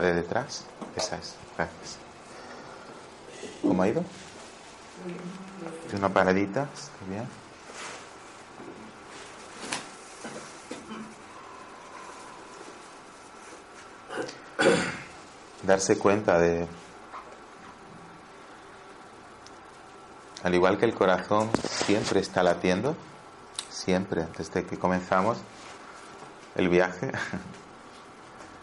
[0.00, 0.64] De detrás,
[0.96, 1.34] esa es.
[1.54, 1.98] Gracias.
[3.60, 4.02] ¿Cómo ha ido?
[5.94, 7.28] Una paradita, está bien.
[15.62, 16.66] Darse cuenta de,
[20.42, 22.96] al igual que el corazón siempre está latiendo,
[23.68, 25.36] siempre, desde que comenzamos
[26.56, 27.12] el viaje,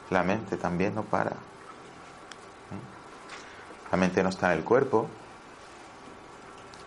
[0.10, 1.34] La mente también no para.
[3.92, 5.08] La mente no está en el cuerpo,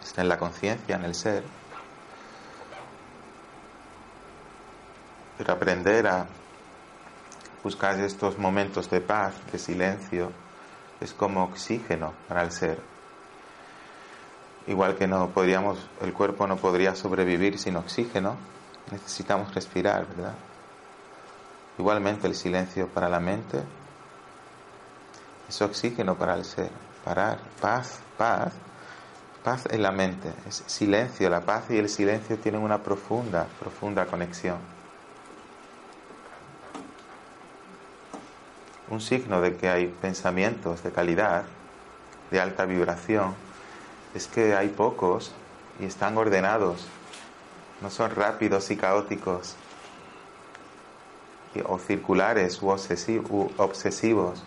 [0.02, 1.42] está en la conciencia, en el ser.
[5.38, 6.26] Pero aprender a
[7.64, 10.30] buscar estos momentos de paz, de silencio,
[11.00, 12.80] es como oxígeno para el ser.
[14.68, 18.36] Igual que no podríamos, el cuerpo no podría sobrevivir sin oxígeno,
[18.92, 20.34] necesitamos respirar, ¿verdad?
[21.78, 23.62] Igualmente el silencio para la mente
[25.48, 26.70] es oxígeno para el ser.
[27.04, 28.52] Parar, paz, paz,
[29.42, 31.28] paz en la mente, es silencio.
[31.28, 34.58] La paz y el silencio tienen una profunda, profunda conexión.
[38.88, 41.44] Un signo de que hay pensamientos de calidad,
[42.30, 43.34] de alta vibración,
[44.14, 45.32] es que hay pocos
[45.80, 46.86] y están ordenados,
[47.80, 49.56] no son rápidos y caóticos,
[51.66, 54.42] o circulares u, obsesivos.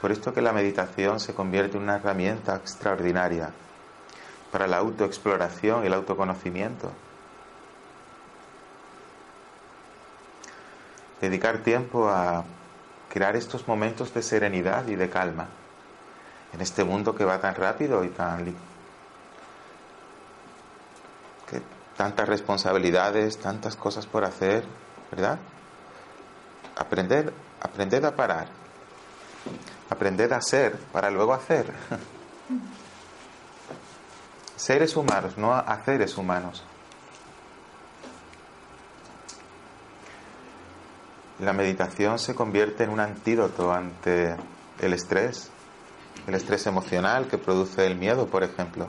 [0.00, 3.50] Por esto que la meditación se convierte en una herramienta extraordinaria
[4.52, 6.90] para la autoexploración y el autoconocimiento.
[11.20, 12.44] Dedicar tiempo a
[13.08, 15.48] crear estos momentos de serenidad y de calma
[16.52, 18.54] en este mundo que va tan rápido y tan
[21.96, 24.64] tantas responsabilidades, tantas cosas por hacer,
[25.10, 25.38] ¿verdad?
[26.76, 28.48] Aprender, aprender a parar,
[29.90, 31.72] aprender a ser para luego hacer.
[34.56, 36.64] Seres humanos, no haceres humanos.
[41.40, 44.36] La meditación se convierte en un antídoto ante
[44.80, 45.50] el estrés,
[46.26, 48.88] el estrés emocional que produce el miedo, por ejemplo.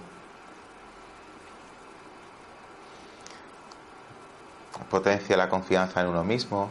[4.89, 6.69] Potencia la confianza en uno mismo,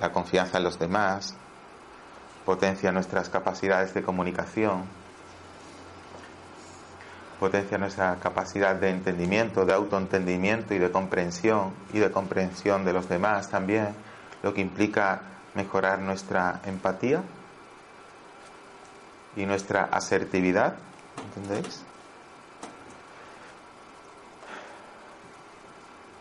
[0.00, 1.34] la confianza en los demás,
[2.44, 4.84] potencia nuestras capacidades de comunicación,
[7.38, 13.08] potencia nuestra capacidad de entendimiento, de autoentendimiento y de comprensión y de comprensión de los
[13.08, 13.94] demás también,
[14.42, 15.20] lo que implica
[15.54, 17.22] mejorar nuestra empatía
[19.36, 20.76] y nuestra asertividad,
[21.24, 21.84] ¿entendéis?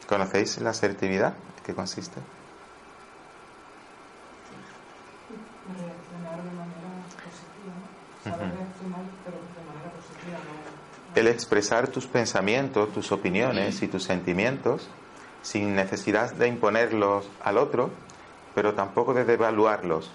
[0.07, 1.33] ¿Conocéis la asertividad?
[1.63, 2.21] ¿Qué consiste?
[11.15, 14.89] El expresar tus pensamientos, tus opiniones y tus sentimientos
[15.41, 17.91] sin necesidad de imponerlos al otro,
[18.53, 20.11] pero tampoco de devaluarlos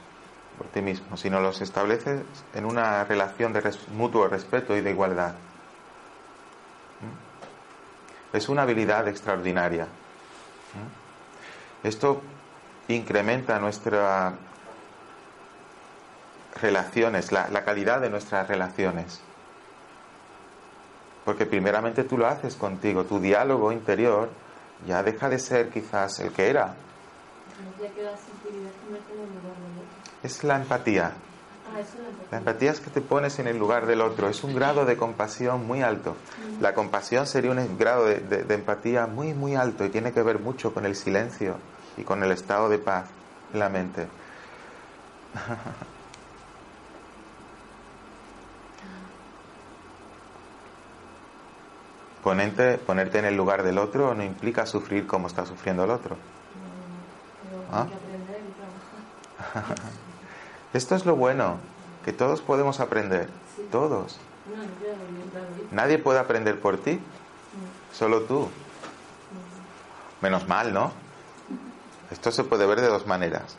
[0.59, 5.37] por ti mismo, sino los estableces en una relación de mutuo respeto y de igualdad.
[8.33, 9.87] Es una habilidad extraordinaria.
[11.83, 12.21] Esto
[12.89, 14.35] incrementa nuestras
[16.61, 19.21] relaciones, la, la calidad de nuestras relaciones.
[21.25, 24.31] Porque primeramente tú lo haces contigo, tu diálogo interior
[24.87, 26.75] ya deja de ser quizás el que era
[30.23, 31.13] Es la empatía.
[32.31, 34.29] La empatía es que te pones en el lugar del otro.
[34.29, 36.17] Es un grado de compasión muy alto.
[36.61, 40.39] La compasión sería un grado de, de empatía muy, muy alto y tiene que ver
[40.39, 41.57] mucho con el silencio
[41.97, 43.09] y con el estado de paz
[43.53, 44.07] en la mente.
[52.23, 56.17] Ponerte, ponerte en el lugar del otro no implica sufrir como está sufriendo el otro.
[57.73, 57.87] ¿Ah?
[60.73, 61.59] Esto es lo bueno,
[62.05, 63.29] que todos podemos aprender,
[63.73, 64.19] todos.
[65.73, 67.01] Nadie puede aprender por ti,
[67.93, 68.49] solo tú.
[70.21, 70.93] Menos mal, ¿no?
[72.11, 73.57] Esto se puede ver de dos maneras.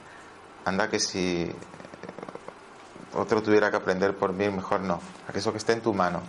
[0.65, 1.51] Anda que si
[3.13, 5.01] otro tuviera que aprender por mí, mejor no.
[5.27, 6.21] Aquello que esté en tu mano.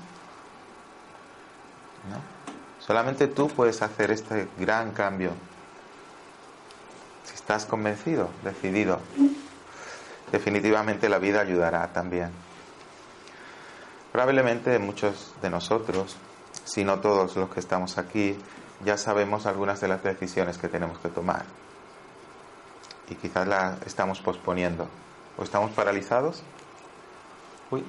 [2.80, 5.30] Solamente tú puedes hacer este gran cambio.
[7.24, 8.98] Si estás convencido, decidido,
[10.32, 12.30] definitivamente la vida ayudará también.
[14.10, 16.16] Probablemente muchos de nosotros,
[16.64, 18.36] si no todos los que estamos aquí,
[18.84, 21.44] ya sabemos algunas de las decisiones que tenemos que tomar.
[23.08, 24.88] Y quizás las estamos posponiendo.
[25.38, 26.42] ¿O estamos paralizados?
[27.70, 27.84] Uy.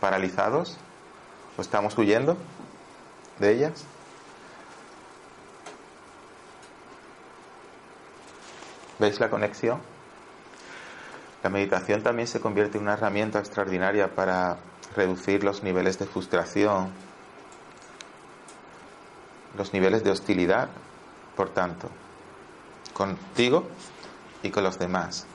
[0.00, 0.78] ¿Paralizados?
[1.56, 2.36] ¿O estamos huyendo
[3.38, 3.84] de ellas?
[8.98, 9.80] ¿Veis la conexión?
[11.42, 14.56] La meditación también se convierte en una herramienta extraordinaria para
[14.96, 16.90] reducir los niveles de frustración,
[19.56, 20.68] los niveles de hostilidad,
[21.36, 21.88] por tanto,
[22.92, 23.68] contigo
[24.42, 25.26] y con los demás.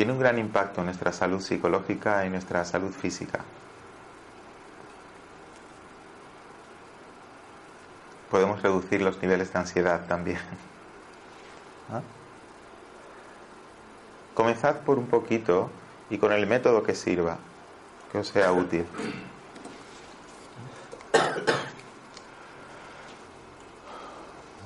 [0.00, 3.40] tiene un gran impacto en nuestra salud psicológica y nuestra salud física.
[8.30, 10.38] Podemos reducir los niveles de ansiedad también.
[11.92, 12.00] ¿Ah?
[14.34, 15.70] Comenzad por un poquito
[16.08, 17.38] y con el método que sirva,
[18.12, 18.86] que os sea útil.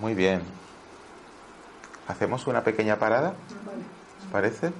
[0.01, 0.43] Muy bien.
[2.07, 3.35] ¿Hacemos una pequeña parada?
[4.21, 4.73] ¿Os parece?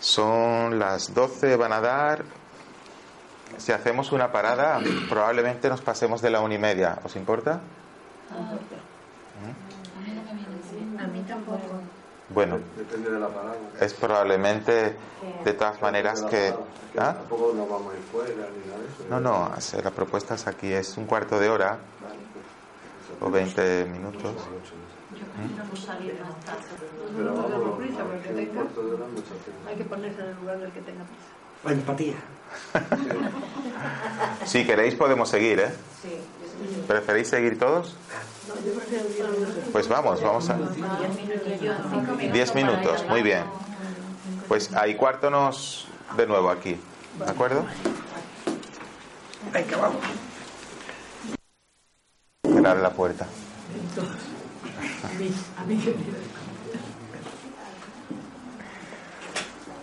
[0.00, 2.24] Son las 12, van a dar.
[3.56, 6.98] Si hacemos una parada, probablemente nos pasemos de la una y media.
[7.04, 7.60] ¿Os importa?
[10.98, 11.80] A mí tampoco.
[12.30, 13.56] Bueno, Depende de la parada.
[13.80, 14.96] es probablemente
[15.44, 16.52] de todas maneras que.
[16.98, 17.14] ¿Ah?
[17.14, 19.04] Tampoco nos vamos a ir fuera ni nada de eso.
[19.08, 21.78] No, no, la propuesta es aquí, es un cuarto de hora
[23.20, 24.34] o 20 minutos.
[24.34, 26.62] No salir más tarde.
[27.16, 27.80] Pero No vamos.
[29.66, 31.64] Hay que ponerse en el lugar del que tenga prisa.
[31.64, 32.14] La empatía.
[34.46, 35.70] Si queréis podemos seguir, ¿eh?
[36.86, 37.96] ¿Preferís seguir todos?
[39.72, 40.58] Pues vamos, vamos a...
[42.32, 43.44] Diez minutos, muy bien.
[44.48, 45.86] Pues ahí cuarto nos
[46.16, 46.80] de nuevo aquí,
[47.18, 47.66] ¿de acuerdo?
[49.52, 50.02] Venga, vamos.
[52.42, 53.26] Cerrar la puerta.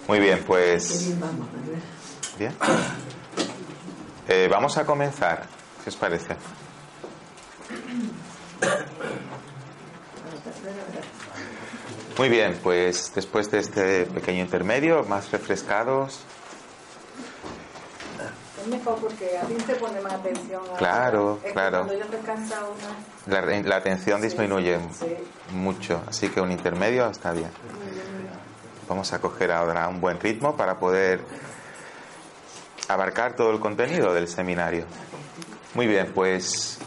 [0.07, 1.13] Muy bien, pues...
[2.37, 2.53] Bien.
[4.27, 5.45] Eh, vamos a comenzar,
[5.83, 6.35] ¿qué os parece?
[12.17, 16.21] Muy bien, pues después de este pequeño intermedio, más refrescados,
[18.61, 20.61] Es mejor porque a ti te pone más atención.
[20.77, 21.85] Claro, es que claro.
[21.85, 21.93] Cuando
[23.27, 23.41] una.
[23.41, 25.15] la, la atención Sí, disminuye sí.
[25.51, 27.51] mucho, así que un intermedio está bien.
[28.87, 31.19] Vamos a coger ahora un buen ritmo para poder
[32.87, 34.85] abarcar todo el contenido del seminario.
[35.73, 36.79] Muy bien, pues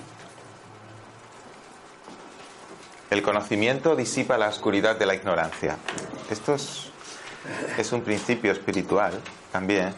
[3.11, 5.77] el conocimiento disipa la oscuridad de la ignorancia.
[6.31, 9.95] Esto es, un principio espiritual también.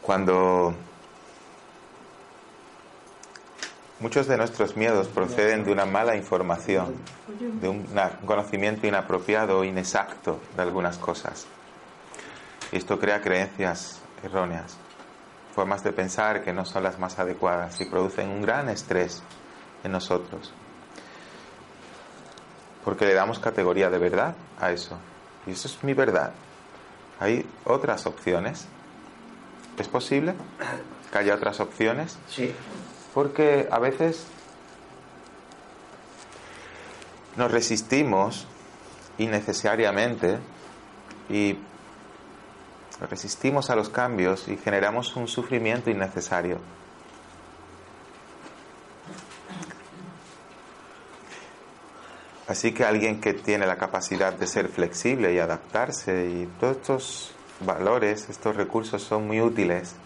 [0.00, 0.74] Cuando
[4.00, 6.94] muchos de nuestros miedos proceden de una mala información,
[7.60, 7.86] de un
[8.24, 11.46] conocimiento inapropiado o inexacto de algunas cosas.
[12.70, 14.76] Esto crea creencias erróneas,
[15.54, 19.22] formas de pensar que no son las más adecuadas y producen un gran estrés
[19.84, 20.52] en nosotros.
[22.84, 24.98] Porque le damos categoría de verdad a eso.
[25.46, 26.32] Y eso es mi verdad.
[27.20, 28.66] Hay otras opciones.
[29.78, 30.34] ¿Es posible?
[31.10, 32.18] que haya otras opciones?
[32.28, 32.54] Sí.
[33.18, 34.28] Porque a veces
[37.34, 38.46] nos resistimos
[39.18, 40.38] innecesariamente
[41.28, 41.58] y
[43.10, 46.60] resistimos a los cambios y generamos un sufrimiento innecesario.
[52.46, 57.32] Así que alguien que tiene la capacidad de ser flexible y adaptarse y todos estos
[57.66, 59.96] valores, estos recursos son muy útiles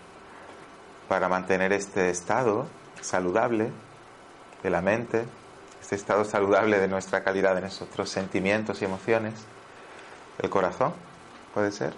[1.09, 3.71] para mantener este estado saludable
[4.63, 5.27] de la mente,
[5.81, 9.35] este estado saludable de nuestra calidad de nuestros sentimientos y emociones,
[10.39, 10.95] el corazón,
[11.53, 11.93] puede ser,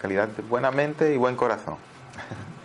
[0.00, 1.76] calidad de buena mente y buen corazón.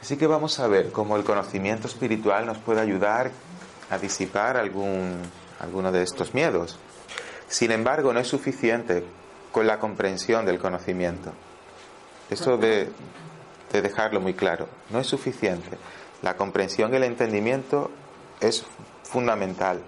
[0.00, 3.30] Así que vamos a ver cómo el conocimiento espiritual nos puede ayudar
[3.90, 5.20] a disipar algún,
[5.60, 6.78] alguno de estos miedos.
[7.48, 9.04] Sin embargo, no es suficiente
[9.52, 11.32] con la comprensión del conocimiento.
[12.32, 12.88] Esto de,
[13.70, 15.76] de dejarlo muy claro, no es suficiente.
[16.22, 17.90] La comprensión y el entendimiento
[18.40, 18.64] es
[19.02, 19.82] fundamental,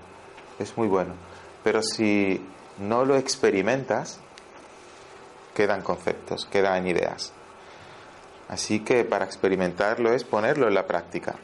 [0.58, 1.14] es muy bueno.
[1.62, 2.46] Pero si
[2.78, 4.20] no lo experimentas,
[5.54, 7.32] quedan conceptos, quedan ideas.
[8.48, 11.36] Así que para experimentarlo es ponerlo en la práctica.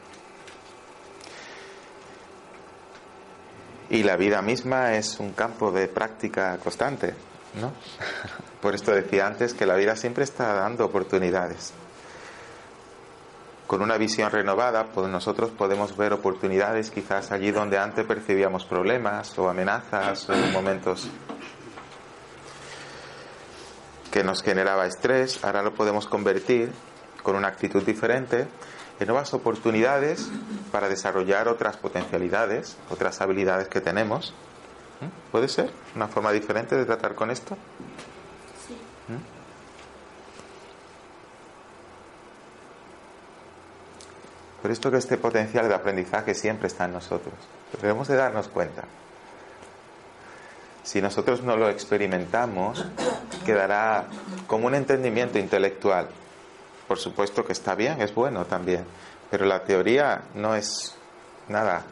[3.89, 7.15] Y la vida misma es un campo de práctica constante,
[7.55, 7.71] ¿no?
[8.61, 11.73] Por esto decía antes que la vida siempre está dando oportunidades.
[13.67, 19.37] Con una visión renovada, pues nosotros podemos ver oportunidades quizás allí donde antes percibíamos problemas
[19.39, 21.09] o amenazas o momentos
[24.11, 26.73] que nos generaba estrés, ahora lo podemos convertir
[27.23, 28.47] con una actitud diferente
[28.99, 30.29] en nuevas oportunidades
[30.71, 34.33] para desarrollar otras potencialidades, otras habilidades que tenemos.
[35.31, 37.57] ¿Puede ser una forma diferente de tratar con esto?
[38.67, 38.73] Sí.
[39.07, 39.41] ¿Mm?
[44.61, 47.33] Por esto que este potencial de aprendizaje siempre está en nosotros.
[47.81, 48.83] debemos de darnos cuenta.
[50.83, 52.85] Si nosotros no lo experimentamos,
[53.45, 54.05] quedará
[54.47, 56.09] como un entendimiento intelectual,
[56.87, 58.85] por supuesto que está bien, es bueno también,
[59.29, 60.95] pero la teoría no es
[61.47, 61.83] nada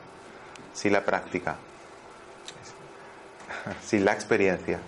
[0.73, 1.55] sin la práctica,
[3.85, 4.79] sin la experiencia.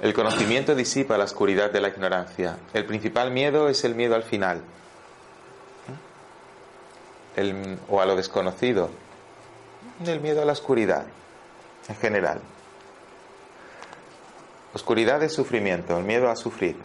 [0.00, 2.56] El conocimiento disipa la oscuridad de la ignorancia.
[2.72, 4.62] El principal miedo es el miedo al final
[7.88, 8.90] o a lo desconocido.
[10.04, 11.04] El miedo a la oscuridad
[11.88, 12.40] en general.
[14.72, 16.76] Oscuridad es sufrimiento, el miedo a sufrir.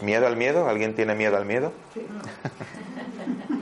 [0.00, 0.68] ¿Miedo al miedo?
[0.68, 1.72] ¿Alguien tiene miedo al miedo?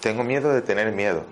[0.00, 1.24] Tengo miedo de tener miedo.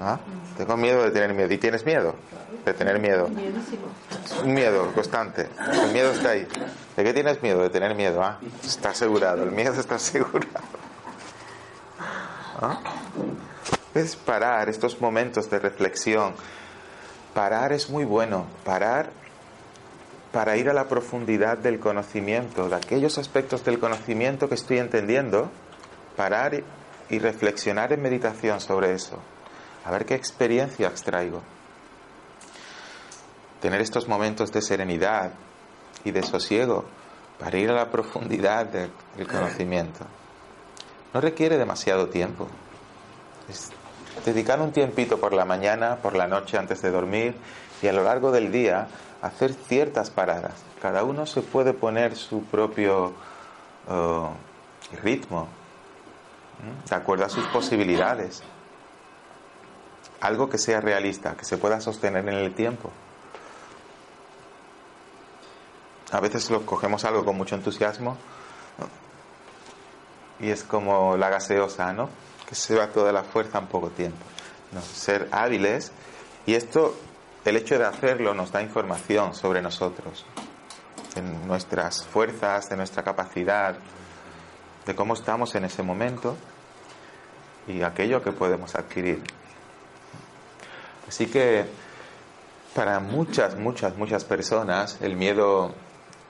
[0.00, 0.18] ¿Ah?
[0.56, 1.52] Tengo miedo de tener miedo.
[1.52, 2.14] ¿Y tienes miedo?
[2.64, 3.28] De tener miedo.
[4.44, 5.48] Un miedo constante.
[5.84, 6.46] El miedo está ahí.
[6.96, 7.62] ¿De qué tienes miedo?
[7.62, 8.22] De tener miedo.
[8.22, 9.42] Ah, está asegurado.
[9.42, 10.64] El miedo está asegurado.
[12.60, 12.80] ¿Ah?
[13.94, 16.34] Es parar estos momentos de reflexión.
[17.34, 18.46] Parar es muy bueno.
[18.64, 19.10] Parar
[20.32, 25.50] para ir a la profundidad del conocimiento, de aquellos aspectos del conocimiento que estoy entendiendo.
[26.16, 26.64] Parar
[27.08, 29.18] y reflexionar en meditación sobre eso.
[29.84, 31.42] A ver qué experiencia extraigo.
[33.60, 35.30] Tener estos momentos de serenidad
[36.04, 36.84] y de sosiego
[37.38, 38.90] para ir a la profundidad del
[39.28, 40.04] conocimiento.
[41.14, 42.48] No requiere demasiado tiempo.
[43.48, 43.70] Es
[44.24, 47.36] dedicar un tiempito por la mañana, por la noche antes de dormir
[47.80, 48.88] y a lo largo del día
[49.22, 50.54] hacer ciertas paradas.
[50.80, 53.12] Cada uno se puede poner su propio
[53.88, 54.30] oh,
[55.02, 55.48] ritmo,
[56.88, 58.42] de acuerdo a sus posibilidades.
[60.20, 62.90] Algo que sea realista, que se pueda sostener en el tiempo.
[66.10, 68.16] A veces lo cogemos algo con mucho entusiasmo
[70.40, 72.08] y es como la gaseosa, ¿no?
[72.48, 74.24] Que se va toda la fuerza en poco tiempo.
[74.72, 74.80] ¿no?
[74.80, 75.92] Ser hábiles
[76.46, 76.96] y esto,
[77.48, 80.24] el hecho de hacerlo nos da información sobre nosotros,
[81.14, 83.76] de nuestras fuerzas, de nuestra capacidad,
[84.86, 86.36] de cómo estamos en ese momento
[87.66, 89.22] y aquello que podemos adquirir.
[91.06, 91.64] Así que
[92.74, 95.74] para muchas, muchas, muchas personas el miedo,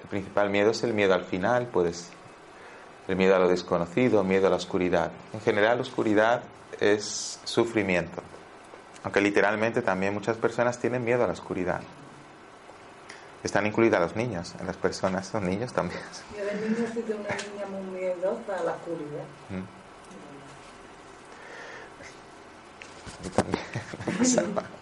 [0.03, 2.11] el principal miedo es el miedo al final, pues
[3.09, 5.11] el miedo a lo desconocido, miedo a la oscuridad.
[5.33, 6.43] En general, la oscuridad
[6.79, 8.23] es sufrimiento,
[9.05, 11.81] aunque literalmente también muchas personas tienen miedo a la oscuridad.
[13.43, 16.01] Están incluidas los niños, en las personas son niños también.
[16.37, 19.25] Yo de niña he sido una niña muy miedosa a la oscuridad.
[19.51, 19.65] Mm.
[23.25, 23.65] Yo también.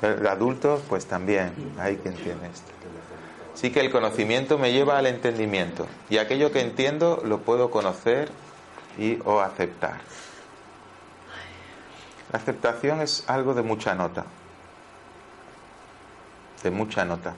[0.00, 1.52] Pero adultos, pues también.
[1.78, 2.70] Hay quien tiene esto.
[3.54, 5.86] Sí que el conocimiento me lleva al entendimiento.
[6.10, 8.28] Y aquello que entiendo lo puedo conocer
[8.98, 10.00] y o aceptar.
[12.34, 14.24] La aceptación es algo de mucha nota.
[16.64, 17.32] De mucha nota.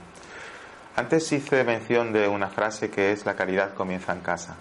[0.97, 4.57] Antes hice mención de una frase que es la caridad comienza en casa.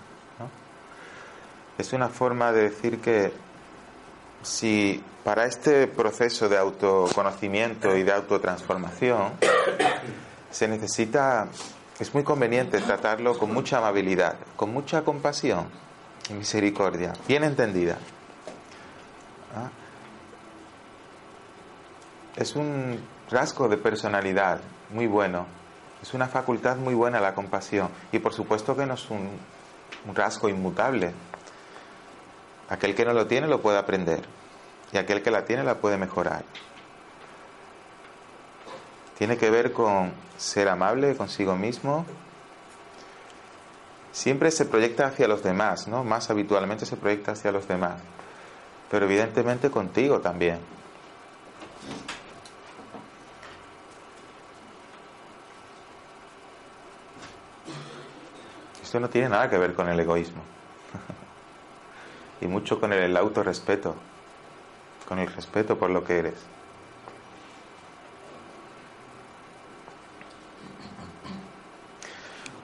[1.77, 3.32] Es una forma de decir que
[4.44, 9.36] si para este proceso de autoconocimiento y de autotransformación
[10.51, 11.48] se necesita,
[11.98, 15.70] es muy conveniente tratarlo con mucha amabilidad, con mucha compasión
[16.30, 17.98] y misericordia, bien entendida.
[19.56, 19.70] ¿Ah?
[22.36, 23.00] Es un
[23.30, 25.46] rasgo de personalidad muy bueno,
[26.01, 29.30] es una facultad muy buena la compasión y por supuesto que no es un,
[30.08, 31.13] un rasgo inmutable.
[32.70, 34.24] Aquel que no lo tiene lo puede aprender
[34.92, 36.44] y aquel que la tiene la puede mejorar.
[39.18, 42.06] Tiene que ver con ser amable consigo mismo.
[44.12, 46.04] Siempre se proyecta hacia los demás, ¿no?
[46.04, 47.96] Más habitualmente se proyecta hacia los demás.
[48.89, 50.75] Pero evidentemente contigo también.
[58.99, 60.41] No tiene nada que ver con el egoísmo.
[62.41, 63.95] y mucho con el autorrespeto,
[65.07, 66.35] con el respeto por lo que eres.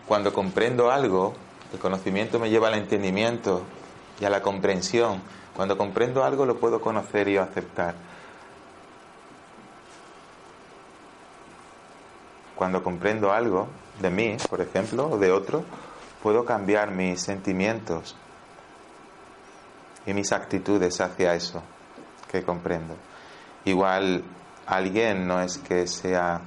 [0.07, 1.33] Cuando comprendo algo,
[1.73, 3.63] el conocimiento me lleva al entendimiento
[4.19, 5.21] y a la comprensión.
[5.55, 7.95] Cuando comprendo algo lo puedo conocer y aceptar.
[12.55, 13.67] Cuando comprendo algo
[14.01, 15.63] de mí, por ejemplo, o de otro,
[16.21, 18.15] puedo cambiar mis sentimientos
[20.05, 21.61] y mis actitudes hacia eso
[22.31, 22.95] que comprendo.
[23.65, 24.23] Igual
[24.65, 26.41] alguien no es que sea,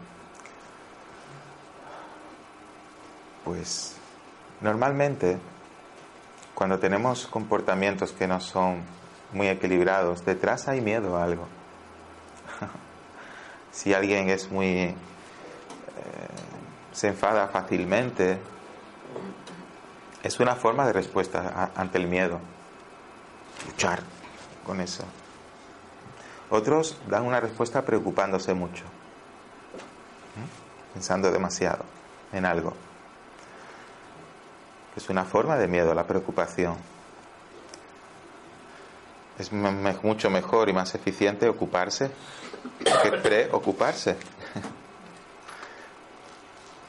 [3.45, 3.97] pues
[4.61, 5.39] normalmente
[6.55, 8.83] cuando tenemos comportamientos que no son
[9.33, 11.47] muy equilibrados, detrás hay miedo a algo.
[13.73, 14.69] si alguien es muy...
[14.69, 14.95] Eh,
[16.93, 18.39] se enfada fácilmente,
[20.25, 22.41] es una forma de respuesta ante el miedo.
[23.67, 24.01] Luchar
[24.67, 25.05] con eso.
[26.51, 28.85] Otros dan una respuesta preocupándose mucho,
[30.95, 31.85] pensando demasiado
[32.33, 32.73] en algo.
[34.97, 36.77] Es una forma de miedo, la preocupación.
[39.39, 42.11] Es mucho mejor y más eficiente ocuparse
[43.03, 44.17] que preocuparse.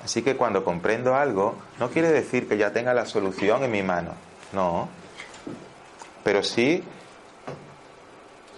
[0.06, 3.82] Así que cuando comprendo algo, no quiere decir que ya tenga la solución en mi
[3.82, 4.12] mano,
[4.54, 4.88] no.
[6.24, 6.84] Pero sí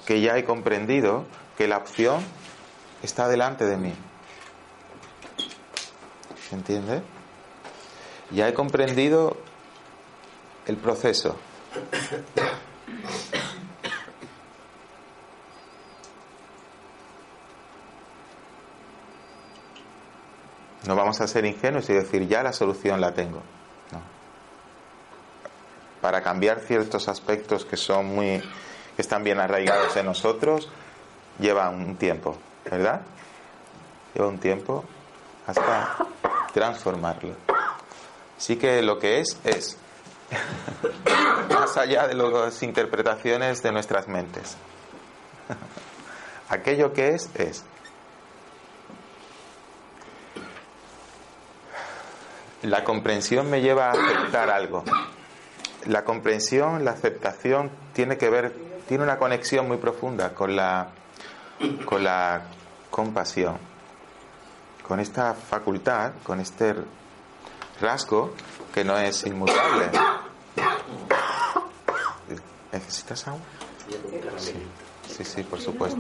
[0.06, 1.24] que ya he comprendido
[1.58, 2.22] que la opción
[3.02, 3.94] está delante de mí.
[6.50, 7.02] ¿Se entiende?
[8.32, 9.38] Ya he comprendido
[10.66, 11.38] el proceso.
[20.88, 23.42] No vamos a ser ingenuos y decir ya la solución la tengo.
[26.00, 28.42] Para cambiar ciertos aspectos que son muy
[28.96, 30.70] que están bien arraigados en nosotros,
[31.40, 32.38] lleva un tiempo,
[32.72, 33.02] ¿verdad?
[34.16, 34.86] Lleva un tiempo
[35.46, 35.98] hasta
[36.54, 37.36] transformarlo.
[38.38, 39.78] Así que lo que es, es.
[41.54, 44.56] Más allá de las interpretaciones de nuestras mentes.
[46.50, 47.66] Aquello que es, es.
[52.64, 54.84] La comprensión me lleva a aceptar algo.
[55.86, 60.88] La comprensión, la aceptación tiene que ver tiene una conexión muy profunda con la,
[61.86, 62.44] con la
[62.90, 63.58] compasión,
[64.88, 66.74] con esta facultad, con este
[67.82, 68.34] rasgo
[68.74, 69.90] que no es inmutable.
[72.72, 73.42] ¿Necesitas agua?
[74.38, 74.54] Sí,
[75.08, 76.00] sí, sí por supuesto.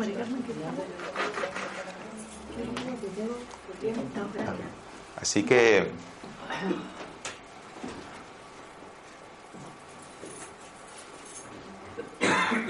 [5.19, 5.91] Así que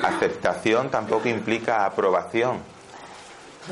[0.03, 2.59] Aceptación tampoco implica aprobación.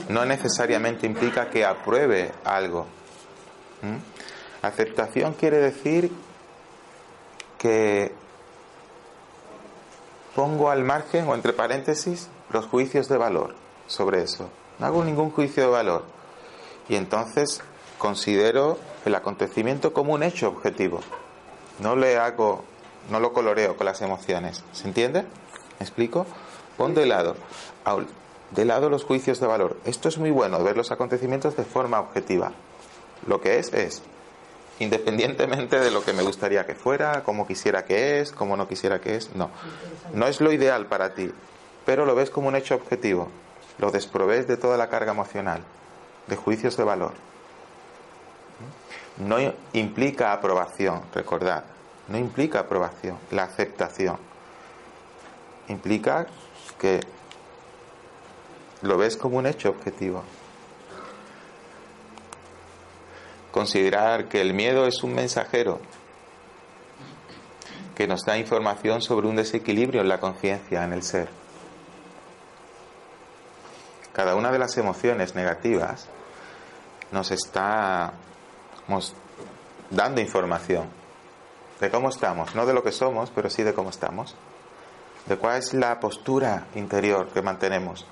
[0.09, 2.85] No necesariamente implica que apruebe algo.
[3.81, 4.65] ¿Mm?
[4.65, 6.11] Aceptación quiere decir
[7.57, 8.13] que
[10.35, 13.55] pongo al margen o entre paréntesis los juicios de valor
[13.87, 14.49] sobre eso.
[14.79, 16.03] No hago ningún juicio de valor.
[16.89, 17.61] Y entonces
[17.97, 21.01] considero el acontecimiento como un hecho objetivo.
[21.79, 22.63] No le hago,
[23.09, 24.63] no lo coloreo con las emociones.
[24.71, 25.21] ¿Se entiende?
[25.21, 26.25] ¿Me explico?
[26.77, 27.35] Pon de lado,
[28.51, 29.77] de lado los juicios de valor.
[29.85, 32.51] Esto es muy bueno, ver los acontecimientos de forma objetiva.
[33.27, 34.01] Lo que es, es.
[34.79, 38.99] Independientemente de lo que me gustaría que fuera, como quisiera que es, como no quisiera
[38.99, 39.49] que es, no.
[40.13, 41.31] No es lo ideal para ti,
[41.85, 43.29] pero lo ves como un hecho objetivo.
[43.77, 45.61] Lo desprovees de toda la carga emocional,
[46.27, 47.13] de juicios de valor.
[49.17, 49.37] No
[49.73, 51.63] implica aprobación, recordad.
[52.07, 54.17] No implica aprobación, la aceptación.
[55.67, 56.27] Implica
[56.79, 56.99] que
[58.81, 60.23] lo ves como un hecho objetivo.
[63.51, 65.79] Considerar que el miedo es un mensajero
[67.95, 71.29] que nos da información sobre un desequilibrio en la conciencia, en el ser.
[74.11, 76.07] Cada una de las emociones negativas
[77.11, 78.13] nos está
[79.89, 80.89] dando información
[81.79, 84.35] de cómo estamos, no de lo que somos, pero sí de cómo estamos,
[85.25, 88.05] de cuál es la postura interior que mantenemos.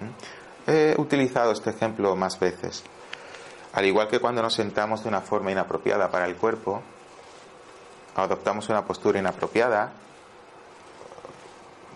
[0.00, 0.70] ¿Mm?
[0.70, 2.84] He utilizado este ejemplo más veces.
[3.72, 6.82] Al igual que cuando nos sentamos de una forma inapropiada para el cuerpo,
[8.16, 9.92] adoptamos una postura inapropiada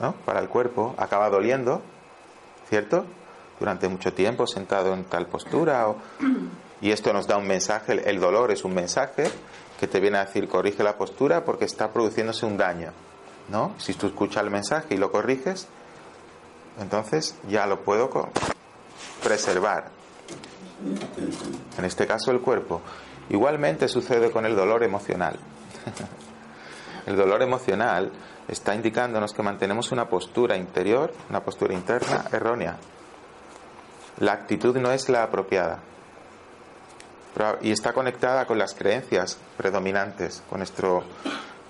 [0.01, 0.13] ¿no?
[0.25, 1.83] para el cuerpo, acaba doliendo,
[2.69, 3.05] ¿cierto?
[3.59, 5.87] Durante mucho tiempo sentado en tal postura.
[6.85, 9.31] Y esto nos da un mensaje, el dolor es un mensaje
[9.81, 12.93] que te viene a decir corrige la postura porque está produciéndose un daño.
[13.49, 13.75] ¿no?
[13.79, 15.67] Si tú escuchas el mensaje y lo corriges,
[16.79, 18.11] entonces ya lo puedo
[19.23, 19.93] preservar.
[21.79, 22.83] En este caso el cuerpo.
[23.31, 25.39] Igualmente sucede con el dolor emocional.
[27.07, 28.13] el dolor emocional
[28.47, 32.77] está indicándonos que mantenemos una postura interior, una postura interna errónea.
[34.19, 35.94] La actitud no es la apropiada.
[37.63, 41.03] Y está conectada con las creencias predominantes, con, nuestro,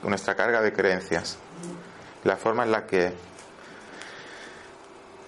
[0.03, 1.38] nuestra carga de creencias.
[2.24, 3.12] La forma en la que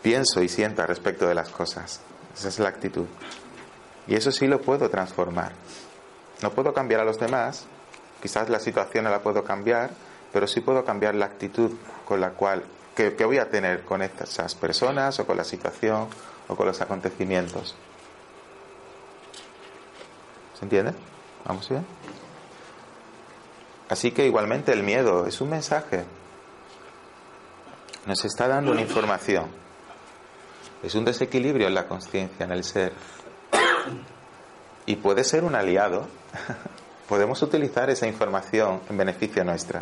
[0.03, 2.01] pienso y siento respecto de las cosas.
[2.37, 3.07] Esa es la actitud.
[4.07, 5.53] Y eso sí lo puedo transformar.
[6.43, 7.67] No puedo cambiar a los demás,
[8.21, 9.91] quizás la situación no la puedo cambiar,
[10.33, 11.73] pero sí puedo cambiar la actitud
[12.05, 12.63] con la cual,
[12.95, 16.09] que, voy a tener con estas personas o con la situación
[16.49, 17.75] o con los acontecimientos.
[20.59, 20.95] ¿Se entiende?
[21.45, 21.85] ¿Vamos bien?
[23.89, 26.05] Así que igualmente el miedo es un mensaje.
[28.07, 29.47] Nos está dando una información.
[30.83, 32.93] Es un desequilibrio en la conciencia, en el ser.
[34.87, 36.07] Y puede ser un aliado.
[37.09, 39.81] Podemos utilizar esa información en beneficio nuestra.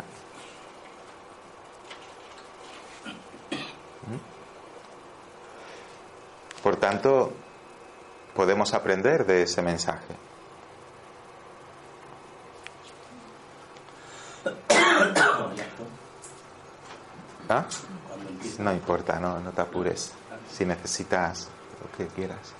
[4.07, 4.17] ¿Mm?
[6.61, 7.33] Por tanto,
[8.35, 10.24] podemos aprender de ese mensaje.
[17.49, 17.65] ¿Ah?
[18.59, 20.13] No importa, no, no te apures
[20.51, 21.49] si necesitas
[21.81, 22.53] lo que quieras.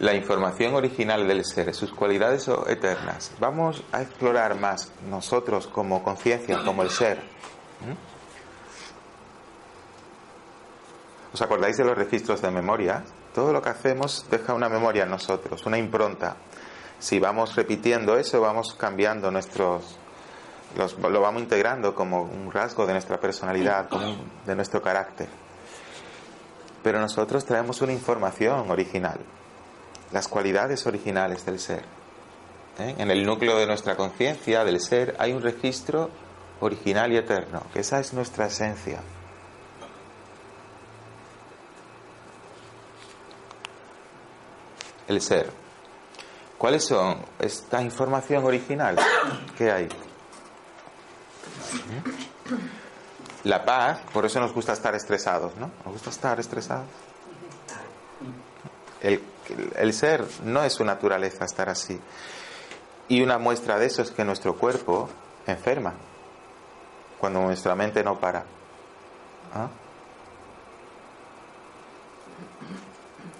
[0.00, 3.32] La información original del ser, sus cualidades eternas.
[3.40, 7.18] Vamos a explorar más nosotros como conciencia, como el ser.
[7.18, 8.18] ¿Mm?
[11.34, 13.02] ¿Os acordáis de los registros de memoria?
[13.34, 16.36] Todo lo que hacemos deja una memoria en nosotros, una impronta.
[16.98, 19.98] Si vamos repitiendo eso, vamos cambiando nuestros,
[20.76, 25.28] lo vamos integrando como un rasgo de nuestra personalidad, como de nuestro carácter.
[26.82, 29.18] Pero nosotros traemos una información original,
[30.12, 31.84] las cualidades originales del ser.
[32.78, 32.94] ¿eh?
[32.98, 36.10] En el núcleo de nuestra conciencia, del ser, hay un registro
[36.60, 39.00] original y eterno, que esa es nuestra esencia.
[45.08, 45.50] El ser.
[46.58, 48.96] ¿Cuáles son esta información original
[49.56, 49.88] que hay?
[53.44, 55.70] La paz, por eso nos gusta estar estresados, ¿no?
[55.84, 56.86] Nos gusta estar estresados.
[59.00, 59.22] El,
[59.76, 62.00] el ser no es su naturaleza estar así.
[63.08, 65.08] Y una muestra de eso es que nuestro cuerpo
[65.46, 65.94] enferma
[67.18, 68.44] cuando nuestra mente no para.
[69.54, 69.68] ¿Ah?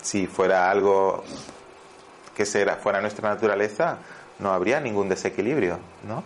[0.03, 1.23] Si fuera algo
[2.35, 3.99] que fuera nuestra naturaleza,
[4.39, 6.23] no habría ningún desequilibrio, ¿no?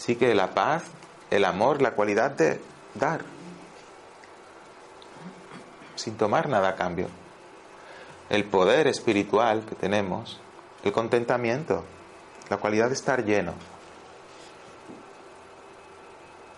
[0.00, 0.84] Sí que la paz,
[1.30, 2.58] el amor, la cualidad de
[2.94, 3.20] dar,
[5.94, 7.08] sin tomar nada a cambio.
[8.30, 10.40] El poder espiritual que tenemos,
[10.84, 11.84] el contentamiento,
[12.48, 13.52] la cualidad de estar lleno.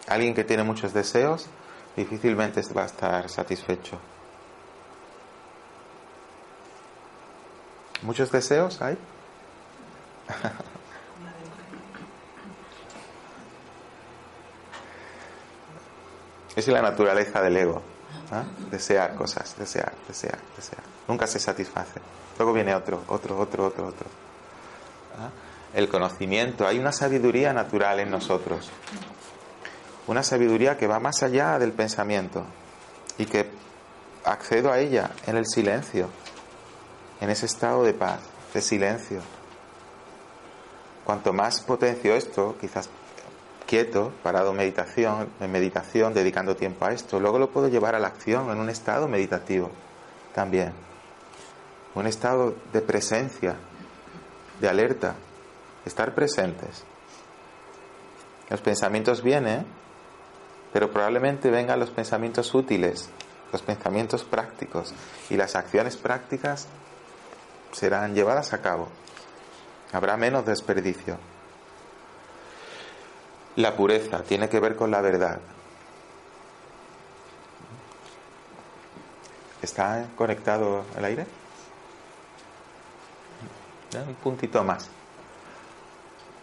[0.06, 1.48] Alguien que tiene muchos deseos
[1.96, 3.98] difícilmente va a estar satisfecho.
[8.02, 8.96] ¿Muchos deseos hay?
[16.54, 17.82] Es la naturaleza del ego.
[18.30, 18.44] ¿ah?
[18.70, 20.82] Desear cosas, desear, desear, desear.
[21.08, 22.00] Nunca se satisface.
[22.38, 24.06] Luego viene otro, otro, otro, otro, otro.
[25.18, 25.30] ¿Ah?
[25.74, 28.70] El conocimiento, hay una sabiduría natural en nosotros.
[30.06, 32.44] Una sabiduría que va más allá del pensamiento
[33.16, 33.48] y que
[34.24, 36.08] accedo a ella en el silencio,
[37.20, 38.20] en ese estado de paz,
[38.52, 39.20] de silencio.
[41.04, 42.88] Cuanto más potencio esto, quizás
[43.72, 48.08] quieto, parado meditación, en meditación, dedicando tiempo a esto, luego lo puedo llevar a la
[48.08, 49.70] acción en un estado meditativo
[50.34, 50.74] también.
[51.94, 53.56] Un estado de presencia,
[54.60, 55.14] de alerta,
[55.86, 56.84] estar presentes.
[58.50, 59.64] Los pensamientos vienen,
[60.74, 63.08] pero probablemente vengan los pensamientos útiles,
[63.52, 64.92] los pensamientos prácticos
[65.30, 66.68] y las acciones prácticas
[67.72, 68.88] serán llevadas a cabo.
[69.92, 71.31] Habrá menos desperdicio.
[73.56, 75.38] La pureza tiene que ver con la verdad.
[79.60, 81.26] ¿Está conectado el aire?
[83.94, 84.88] Un puntito más.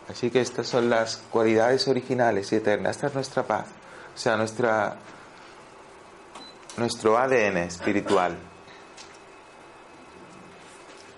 [0.08, 2.96] Así que estas son las cualidades originales y eternas.
[2.96, 3.66] Esta es nuestra paz.
[4.16, 4.96] O sea, nuestra,
[6.78, 8.38] nuestro ADN espiritual.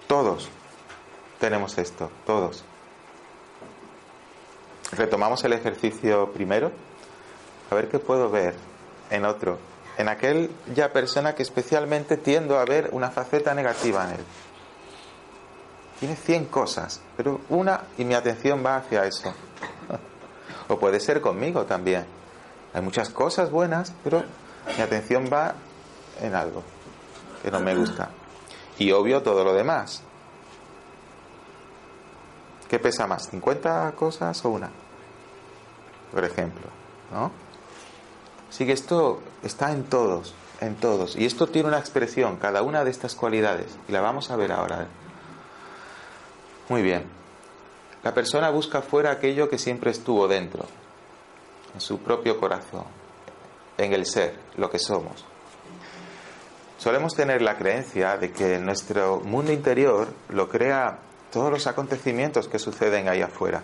[0.08, 0.50] Todos
[1.40, 2.64] tenemos esto, todos.
[4.92, 6.72] Retomamos el ejercicio primero.
[7.70, 8.56] A ver qué puedo ver
[9.10, 9.58] en otro.
[9.98, 14.26] En aquel ya persona que especialmente tiendo a ver una faceta negativa en él.
[16.00, 19.34] Tiene 100 cosas, pero una y mi atención va hacia eso.
[20.68, 22.06] O puede ser conmigo también.
[22.74, 24.24] Hay muchas cosas buenas, pero
[24.78, 25.54] mi atención va
[26.22, 26.64] en algo
[27.42, 28.10] que no me gusta.
[28.78, 30.02] Y obvio todo lo demás.
[32.70, 33.30] ¿Qué pesa más?
[33.34, 34.72] ¿50 cosas o una?
[36.12, 36.68] Por ejemplo,
[37.12, 37.32] ¿no?
[38.50, 41.16] Así que esto está en todos, en todos.
[41.16, 43.78] Y esto tiene una expresión, cada una de estas cualidades.
[43.88, 44.88] Y la vamos a ver ahora.
[46.68, 47.06] Muy bien.
[48.04, 50.66] La persona busca fuera aquello que siempre estuvo dentro,
[51.74, 52.86] en su propio corazón,
[53.78, 55.24] en el ser, lo que somos.
[56.78, 60.98] Solemos tener la creencia de que nuestro mundo interior lo crea
[61.32, 63.62] todos los acontecimientos que suceden ahí afuera.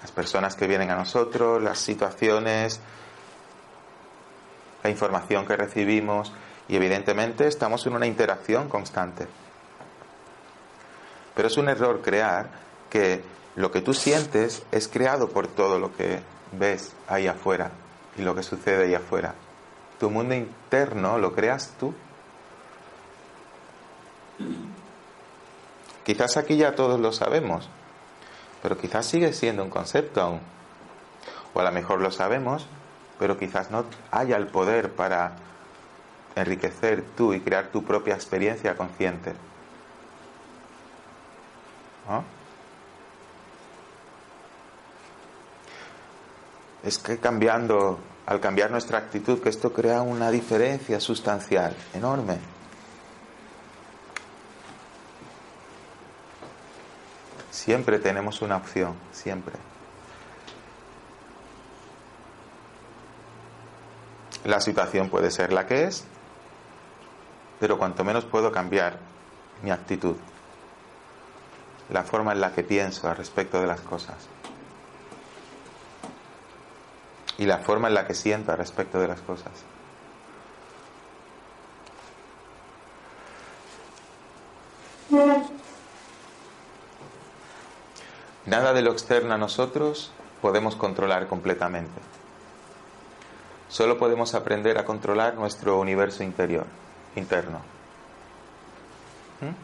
[0.00, 2.80] Las personas que vienen a nosotros, las situaciones,
[4.82, 6.32] la información que recibimos
[6.68, 9.26] y evidentemente estamos en una interacción constante.
[11.34, 12.48] Pero es un error crear
[12.88, 13.22] que
[13.56, 16.20] lo que tú sientes es creado por todo lo que
[16.52, 17.70] ves ahí afuera
[18.16, 19.34] y lo que sucede ahí afuera.
[19.98, 21.94] Tu mundo interno lo creas tú.
[26.04, 27.68] Quizás aquí ya todos lo sabemos,
[28.62, 30.40] pero quizás sigue siendo un concepto aún.
[31.54, 32.66] O a lo mejor lo sabemos,
[33.18, 35.32] pero quizás no haya el poder para
[36.36, 39.34] enriquecer tú y crear tu propia experiencia consciente.
[46.82, 52.38] Es que cambiando, al cambiar nuestra actitud, que esto crea una diferencia sustancial, enorme.
[57.50, 59.54] Siempre tenemos una opción, siempre.
[64.44, 66.04] La situación puede ser la que es,
[67.58, 68.98] pero cuanto menos puedo cambiar
[69.62, 70.16] mi actitud,
[71.90, 74.16] la forma en la que pienso al respecto de las cosas
[77.36, 79.52] y la forma en la que siento al respecto de las cosas.
[88.50, 90.10] Nada de lo externo a nosotros
[90.42, 92.00] podemos controlar completamente.
[93.68, 96.66] Solo podemos aprender a controlar nuestro universo interior,
[97.14, 97.60] interno.
[99.40, 99.54] ¿Mm?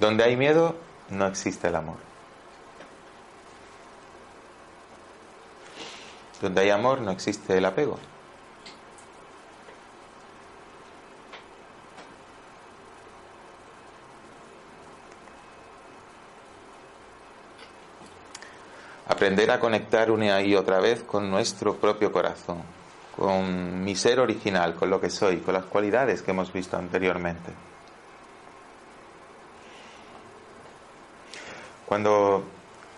[0.00, 0.74] Donde hay miedo,
[1.10, 1.98] no existe el amor.
[6.42, 8.00] Donde hay amor, no existe el apego.
[19.20, 22.62] Aprender a conectar una y otra vez con nuestro propio corazón,
[23.14, 27.52] con mi ser original, con lo que soy, con las cualidades que hemos visto anteriormente.
[31.84, 32.44] Cuando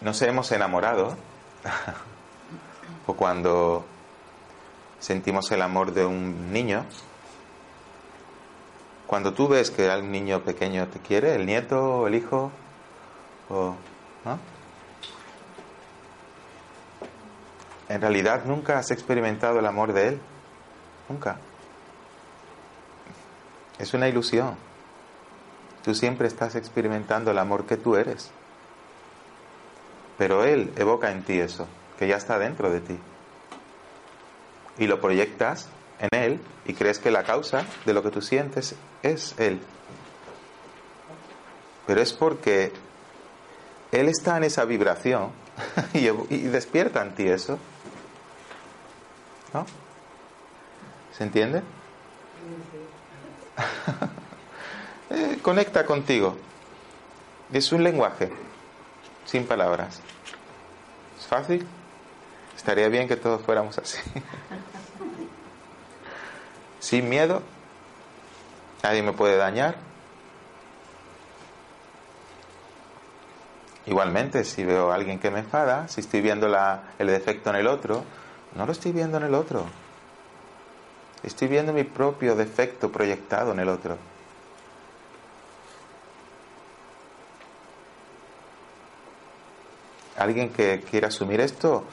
[0.01, 1.17] nos hemos enamorado
[3.09, 3.85] o cuando
[5.01, 6.87] sentimos el amor de un niño,
[9.09, 12.53] Cuando tú ves que un niño pequeño te quiere, el nieto, el hijo,
[13.51, 13.75] o,
[14.25, 14.62] ¿no?
[17.93, 20.21] En realidad nunca has experimentado el amor de él.
[21.11, 21.37] Nunca.
[23.79, 24.57] Es una ilusión.
[25.85, 28.31] Tú siempre estás experimentando el amor que tú eres.
[30.17, 31.67] Pero Él evoca en ti eso,
[31.99, 32.99] que ya está dentro de ti.
[34.79, 38.75] Y lo proyectas en Él y crees que la causa de lo que tú sientes
[39.03, 39.61] es Él.
[41.87, 42.73] Pero es porque
[43.91, 45.33] Él está en esa vibración
[45.93, 46.09] y,
[46.47, 47.59] despierta en ti eso.
[49.53, 49.67] ¿No?
[51.17, 51.63] ¿Se entiende?
[55.15, 56.39] Eh, conecta contigo.
[57.53, 58.33] Es un lenguaje,
[59.27, 60.01] sin palabras.
[61.21, 61.67] ¿Es fácil?
[62.57, 63.99] Estaría bien que todos fuéramos así.
[66.81, 67.43] sin miedo.
[68.83, 69.75] Nadie me puede dañar.
[73.85, 77.57] Igualmente, si veo a alguien que me enfada, si estoy viendo la, el defecto en
[77.57, 78.03] el otro,
[78.55, 79.65] no lo estoy viendo en el otro.
[81.23, 83.97] Estoy viendo mi propio defecto proyectado en el otro.
[90.17, 91.85] Alguien que quiera asumir esto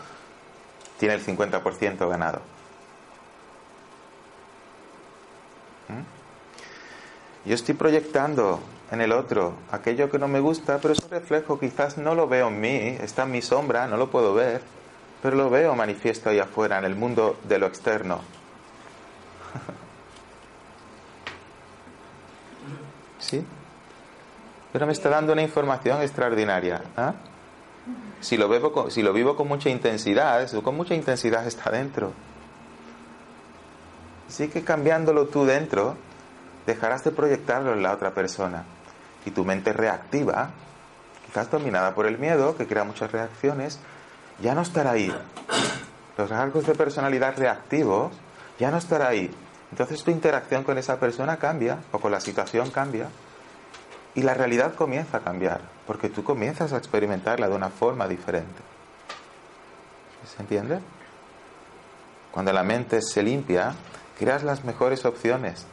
[0.97, 2.41] tiene el 50% ganado.
[5.87, 7.47] ¿Mm?
[7.49, 8.59] Yo estoy proyectando
[8.91, 12.27] en el otro aquello que no me gusta, pero es un reflejo, quizás no lo
[12.27, 14.61] veo en mí, está en mi sombra, no lo puedo ver,
[15.21, 18.19] pero lo veo manifiesto ahí afuera, en el mundo de lo externo.
[23.19, 23.45] ¿Sí?
[24.71, 26.81] Pero me está dando una información extraordinaria.
[26.95, 27.13] ¿ah?
[28.21, 32.13] Si, lo vivo, si lo vivo con mucha intensidad, eso con mucha intensidad está dentro.
[34.27, 35.97] Así que cambiándolo tú dentro,
[36.65, 38.63] dejarás de proyectarlo en la otra persona.
[39.25, 40.51] Y tu mente reactiva,
[41.25, 43.79] quizás dominada por el miedo, que crea muchas reacciones,
[44.41, 45.13] ya no estará ahí.
[46.17, 48.11] Los rasgos de personalidad reactivos
[48.59, 49.31] ya no estará ahí.
[49.71, 53.09] Entonces tu interacción con esa persona cambia o con la situación cambia
[54.15, 58.61] y la realidad comienza a cambiar porque tú comienzas a experimentarla de una forma diferente.
[60.25, 60.79] ¿Se entiende?
[62.31, 63.73] Cuando la mente se limpia,
[64.17, 65.65] creas las mejores opciones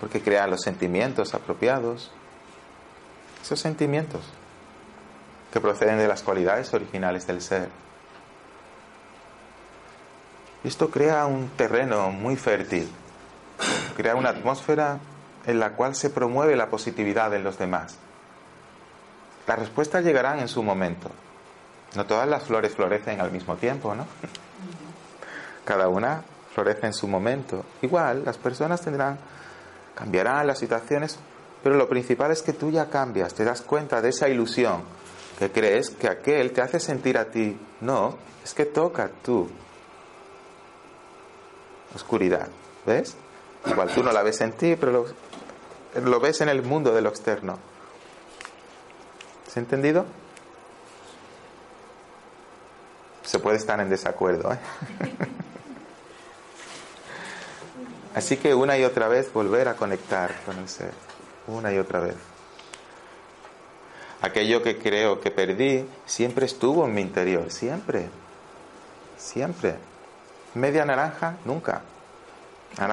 [0.00, 2.10] porque creas los sentimientos apropiados.
[3.42, 4.22] Esos sentimientos
[5.52, 7.68] que proceden de las cualidades originales del ser.
[10.64, 12.90] Esto crea un terreno muy fértil,
[13.96, 14.98] crea una atmósfera
[15.46, 17.96] en la cual se promueve la positividad en los demás.
[19.46, 21.10] Las respuestas llegarán en su momento.
[21.94, 24.04] No todas las flores florecen al mismo tiempo, ¿no?
[25.64, 26.22] Cada una
[26.54, 27.64] florece en su momento.
[27.80, 29.18] Igual, las personas tendrán,
[29.94, 31.18] cambiarán las situaciones,
[31.62, 34.97] pero lo principal es que tú ya cambias, te das cuenta de esa ilusión
[35.38, 37.56] que crees que aquel te hace sentir a ti.
[37.80, 39.48] No, es que toca tú
[41.94, 42.48] oscuridad.
[42.84, 43.16] ¿Ves?
[43.66, 45.06] Igual tú no la ves en ti, pero
[46.02, 47.58] lo, ves en el mundo de lo externo.
[49.46, 50.04] ¿Se ha entendido?
[53.22, 54.52] Se puede estar en desacuerdo.
[54.52, 54.58] ¿eh?
[58.14, 60.92] Así que una y otra vez volver a conectar con el ser.
[61.46, 62.16] Una y otra vez.
[64.28, 67.50] Aquello que creo que perdí siempre estuvo en mi interior.
[67.50, 68.10] Siempre.
[69.16, 69.76] Siempre.
[70.54, 71.80] Media naranja, nunca.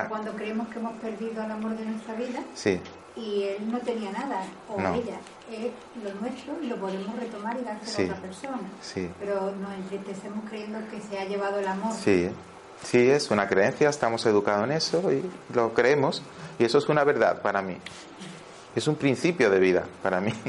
[0.08, 2.80] Cuando creemos que hemos perdido el amor de nuestra vida sí.
[3.18, 5.20] y él no tenía nada, o ella,
[5.52, 5.72] es
[6.02, 8.60] lo nuestro y lo podemos retomar y dárselo a otra persona.
[8.82, 9.12] Sí.
[9.20, 11.94] Pero nos entristecemos creyendo que se ha llevado el amor.
[11.94, 12.30] Sí,
[12.82, 15.22] sí, es una creencia, estamos educados en eso y
[15.54, 16.24] lo creemos
[16.58, 17.78] y eso es una verdad para mí.
[18.74, 20.32] Es un principio de vida para mí.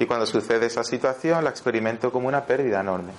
[0.00, 3.12] Y cuando sucede esa situación la experimento como una pérdida enorme.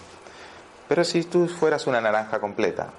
[0.90, 2.90] Pero si tú fueras una naranja completa,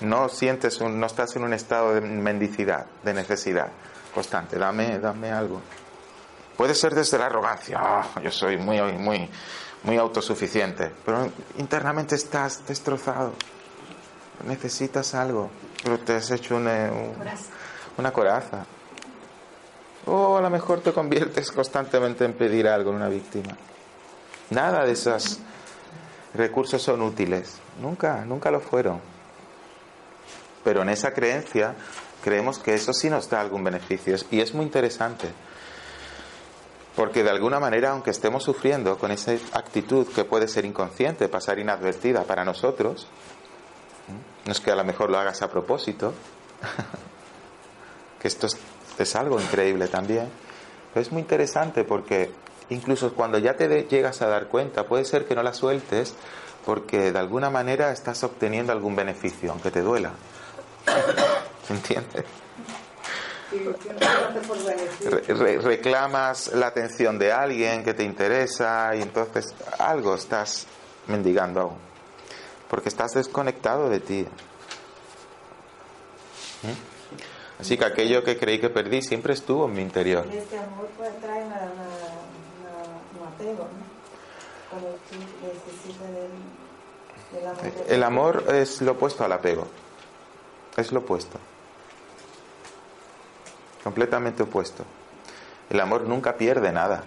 [0.00, 3.68] no sientes, no estás en un estado de mendicidad, de necesidad
[4.14, 5.62] constante, dame, dame algo.
[6.58, 9.26] Puede ser desde la arrogancia, ah, yo soy muy, muy,
[9.84, 11.26] muy autosuficiente, pero
[11.56, 13.32] internamente estás destrozado,
[14.46, 15.50] necesitas algo,
[15.82, 16.90] pero te has hecho una,
[17.96, 18.66] una coraza.
[20.06, 23.56] O a lo mejor te conviertes constantemente en pedir algo en una víctima.
[24.50, 25.38] Nada de esos
[26.34, 27.58] recursos son útiles.
[27.80, 29.00] Nunca, nunca lo fueron.
[30.64, 31.74] Pero en esa creencia
[32.22, 34.16] creemos que eso sí nos da algún beneficio.
[34.30, 35.28] Y es muy interesante.
[36.96, 41.58] Porque de alguna manera, aunque estemos sufriendo con esa actitud que puede ser inconsciente, pasar
[41.58, 43.06] inadvertida para nosotros,
[44.44, 46.12] no es que a lo mejor lo hagas a propósito,
[48.20, 48.58] que esto es,
[49.02, 50.28] es algo increíble también.
[50.92, 52.30] Pero es muy interesante porque
[52.70, 56.14] incluso cuando ya te llegas a dar cuenta, puede ser que no la sueltes
[56.64, 60.12] porque de alguna manera estás obteniendo algún beneficio, aunque te duela.
[61.66, 62.24] ¿Se entiende?
[65.62, 70.66] Reclamas la atención de alguien que te interesa y entonces algo estás
[71.08, 71.78] mendigando aún.
[72.68, 74.26] Porque estás desconectado de ti.
[76.62, 76.99] ¿Mm?
[77.60, 80.26] Así que aquello que creí que perdí siempre estuvo en mi interior.
[80.32, 83.90] Y este amor puede traer un apego, ¿no?
[84.70, 86.30] Cuando tú necesitas del,
[87.32, 87.86] del amor.
[87.86, 89.66] El amor es lo opuesto al apego.
[90.76, 91.38] Es lo opuesto.
[93.84, 94.84] Completamente opuesto.
[95.68, 97.04] El amor nunca pierde nada.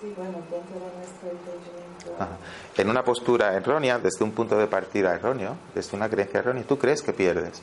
[0.00, 2.16] Sí, bueno, dentro de nuestro entendimiento.
[2.18, 2.36] Ajá.
[2.76, 6.78] En una postura errónea, desde un punto de partida erróneo, desde una creencia errónea, tú
[6.78, 7.60] crees que pierdes,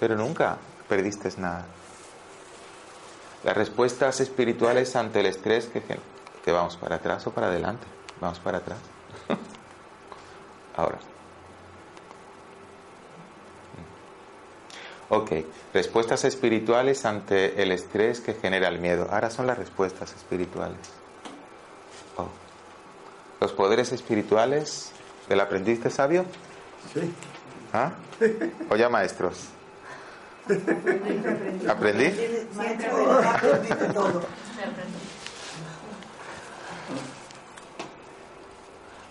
[0.00, 0.58] pero nunca
[0.92, 1.64] perdiste nada.
[3.44, 5.80] Las respuestas espirituales ante el estrés, que,
[6.44, 7.86] que vamos para atrás o para adelante,
[8.20, 8.76] vamos para atrás.
[10.76, 10.98] Ahora.
[15.08, 15.32] Ok,
[15.72, 19.08] respuestas espirituales ante el estrés que genera el miedo.
[19.10, 20.76] Ahora son las respuestas espirituales.
[22.18, 22.28] Oh.
[23.40, 24.92] Los poderes espirituales
[25.30, 26.26] del aprendiz de sabio.
[26.92, 27.14] Sí.
[27.72, 27.92] ¿Ah?
[28.68, 29.48] O ya maestros.
[33.92, 34.26] Todo.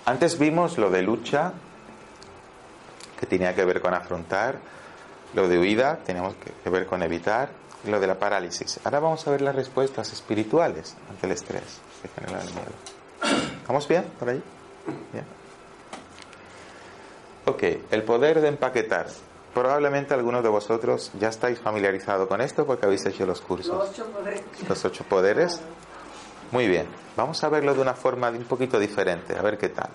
[0.06, 1.54] Antes vimos lo de lucha,
[3.20, 4.60] que tenía que ver con afrontar,
[5.34, 7.50] lo de huida, teníamos que que ver con evitar,
[7.86, 8.80] y lo de la parálisis.
[8.84, 12.72] Ahora vamos a ver las respuestas espirituales ante el estrés que genera el miedo.
[13.68, 14.44] ¿Vamos bien por ahí?
[15.12, 15.26] Bien.
[17.46, 19.08] Ok, el poder de empaquetar.
[19.54, 23.76] Probablemente algunos de vosotros ya estáis familiarizados con esto porque habéis hecho los cursos.
[23.78, 24.44] Los ocho poderes.
[24.70, 25.62] Los ocho poderes.
[26.52, 26.88] Muy bien.
[27.18, 29.90] Vamos a verlo de una forma un poquito diferente, a ver qué tal.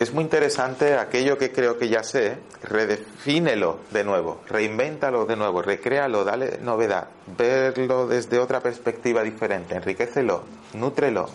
[0.00, 5.62] Es muy interesante aquello que creo que ya sé, redefínelo de nuevo, reinvéntalo de nuevo,
[5.62, 7.08] recréalo, dale novedad,
[7.38, 10.42] verlo desde otra perspectiva diferente, enriquecelo,
[10.74, 11.30] nútrelo,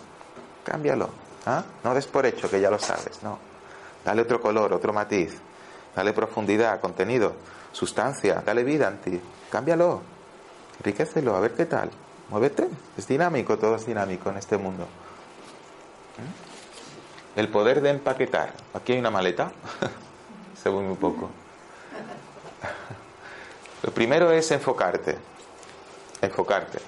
[0.62, 1.29] cámbialo.
[1.46, 1.64] ¿Ah?
[1.84, 3.38] No des por hecho que ya lo sabes, no.
[4.04, 5.38] Dale otro color, otro matiz,
[5.94, 7.34] dale profundidad, contenido,
[7.72, 9.20] sustancia, dale vida en ti,
[9.50, 10.02] cámbialo,
[10.78, 11.90] enriquecelo, a ver qué tal.
[12.30, 14.84] Muévete, es dinámico, todo es dinámico en este mundo.
[16.16, 17.38] ¿Mm?
[17.40, 18.52] El poder de empaquetar.
[18.74, 19.50] Aquí hay una maleta.
[20.62, 21.30] Se ve muy poco.
[23.82, 25.16] Lo primero es enfocarte.
[26.20, 26.78] Enfocarte.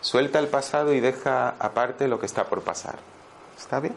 [0.00, 2.98] Suelta el pasado y deja aparte lo que está por pasar.
[3.60, 3.94] ¿Está bien?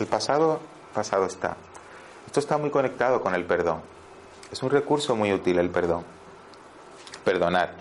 [0.00, 0.58] El pasado,
[0.94, 1.56] pasado está.
[2.26, 3.82] Esto está muy conectado con el perdón.
[4.50, 6.02] Es un recurso muy útil el perdón.
[7.24, 7.74] Perdonar.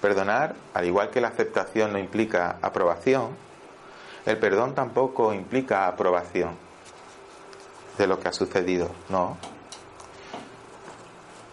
[0.00, 3.30] Perdonar, al igual que la aceptación no implica aprobación,
[4.26, 6.50] el perdón tampoco implica aprobación
[7.96, 9.38] de lo que ha sucedido, no.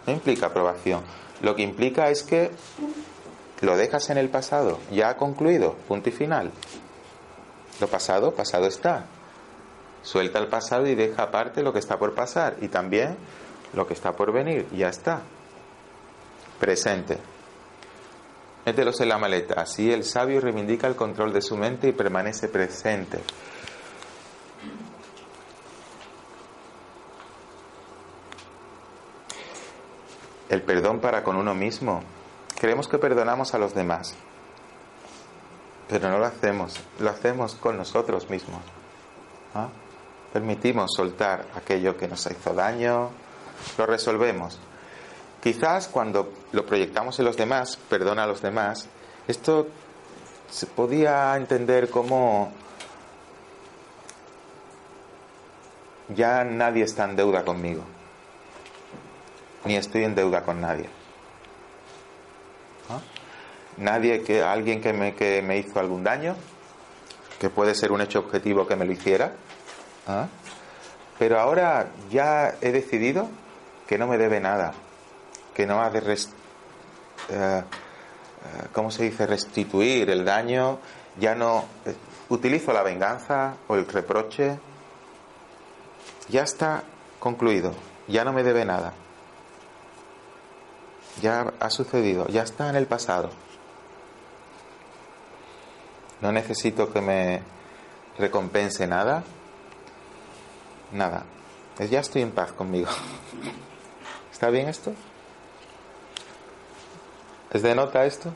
[0.06, 1.02] No implica aprobación.
[1.40, 2.52] Lo que implica es que
[3.62, 6.52] lo dejas en el pasado, ya ha concluido, punto y final.
[7.80, 9.04] Lo pasado, pasado está.
[10.02, 13.16] Suelta el pasado y deja aparte lo que está por pasar y también
[13.74, 15.22] lo que está por venir, ya está.
[16.58, 17.18] Presente.
[18.64, 19.60] Mételos en la maleta.
[19.60, 23.20] Así el sabio reivindica el control de su mente y permanece presente.
[30.48, 32.02] El perdón para con uno mismo.
[32.58, 34.16] Creemos que perdonamos a los demás,
[35.88, 36.80] pero no lo hacemos.
[36.98, 38.60] Lo hacemos con nosotros mismos.
[39.54, 39.68] ¿Ah?
[40.32, 43.10] Permitimos soltar aquello que nos hizo daño,
[43.78, 44.58] lo resolvemos.
[45.42, 48.88] Quizás cuando lo proyectamos en los demás, perdona a los demás,
[49.28, 49.68] esto
[50.50, 52.52] se podía entender como
[56.08, 57.82] ya nadie está en deuda conmigo,
[59.64, 60.95] ni estoy en deuda con nadie.
[63.78, 66.34] Nadie que alguien que me, que me hizo algún daño,
[67.38, 69.32] que puede ser un hecho objetivo que me lo hiciera,
[70.06, 70.28] ¿ah?
[71.18, 73.28] pero ahora ya he decidido
[73.86, 74.72] que no me debe nada,
[75.54, 76.30] que no ha de rest,
[77.28, 77.62] eh, eh,
[78.72, 79.26] ¿cómo se dice?
[79.26, 80.78] restituir el daño,
[81.18, 81.94] ya no eh,
[82.28, 84.58] utilizo la venganza o el reproche,
[86.28, 86.82] ya está
[87.18, 87.72] concluido,
[88.08, 88.92] ya no me debe nada,
[91.22, 93.30] ya ha sucedido, ya está en el pasado.
[96.20, 97.42] No necesito que me
[98.18, 99.22] recompense nada.
[100.92, 101.24] Nada.
[101.90, 102.88] Ya estoy en paz conmigo.
[104.32, 104.92] ¿Está bien esto?
[107.52, 108.32] ¿Es de nota esto?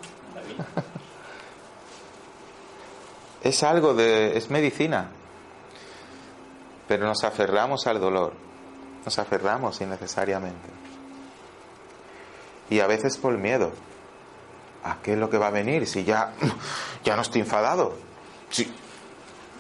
[3.43, 4.37] es algo de...
[4.37, 5.11] es medicina.
[6.87, 8.35] Pero nos aferramos al dolor.
[9.05, 10.69] Nos aferramos innecesariamente.
[12.69, 13.73] Y a veces por miedo.
[14.85, 15.87] ¿A qué es lo que va a venir?
[15.87, 16.33] Si ya,
[17.05, 17.95] ya no estoy enfadado.
[18.51, 18.73] Si,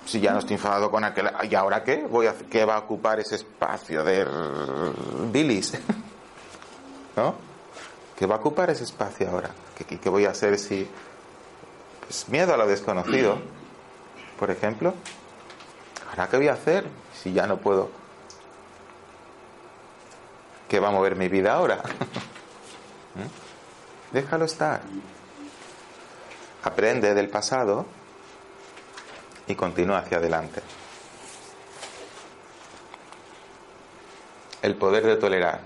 [0.06, 1.30] si ya no estoy enfadado con aquel.
[1.48, 2.06] ¿Y ahora qué?
[2.06, 4.26] Voy a, ¿Qué va a ocupar ese espacio de
[5.30, 5.78] bilis?
[7.16, 7.34] ¿No?
[8.16, 9.50] ¿Qué va a ocupar ese espacio ahora?
[9.76, 10.88] ¿Qué, qué voy a hacer si.?
[12.00, 13.38] Pues miedo a lo desconocido,
[14.38, 14.94] por ejemplo.
[16.10, 16.86] ¿Ahora qué voy a hacer
[17.22, 17.90] si ya no puedo?
[20.68, 21.76] ¿Qué va a mover mi vida ahora?
[23.14, 23.49] ¿Mm?
[24.12, 24.82] Déjalo estar.
[26.62, 27.86] Aprende del pasado
[29.46, 30.62] y continúa hacia adelante.
[34.62, 35.60] El poder de tolerar.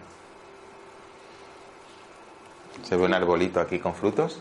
[2.82, 4.40] Se ve un arbolito aquí con frutos.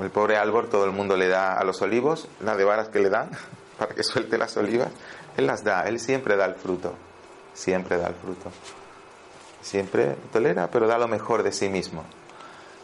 [0.00, 3.00] El pobre árbol, todo el mundo le da a los olivos, las de varas que
[3.00, 3.30] le dan
[3.78, 4.88] para que suelte las olivas.
[5.36, 6.94] Él las da, él siempre da el fruto.
[7.54, 8.50] Siempre da el fruto.
[9.60, 12.04] Siempre tolera, pero da lo mejor de sí mismo.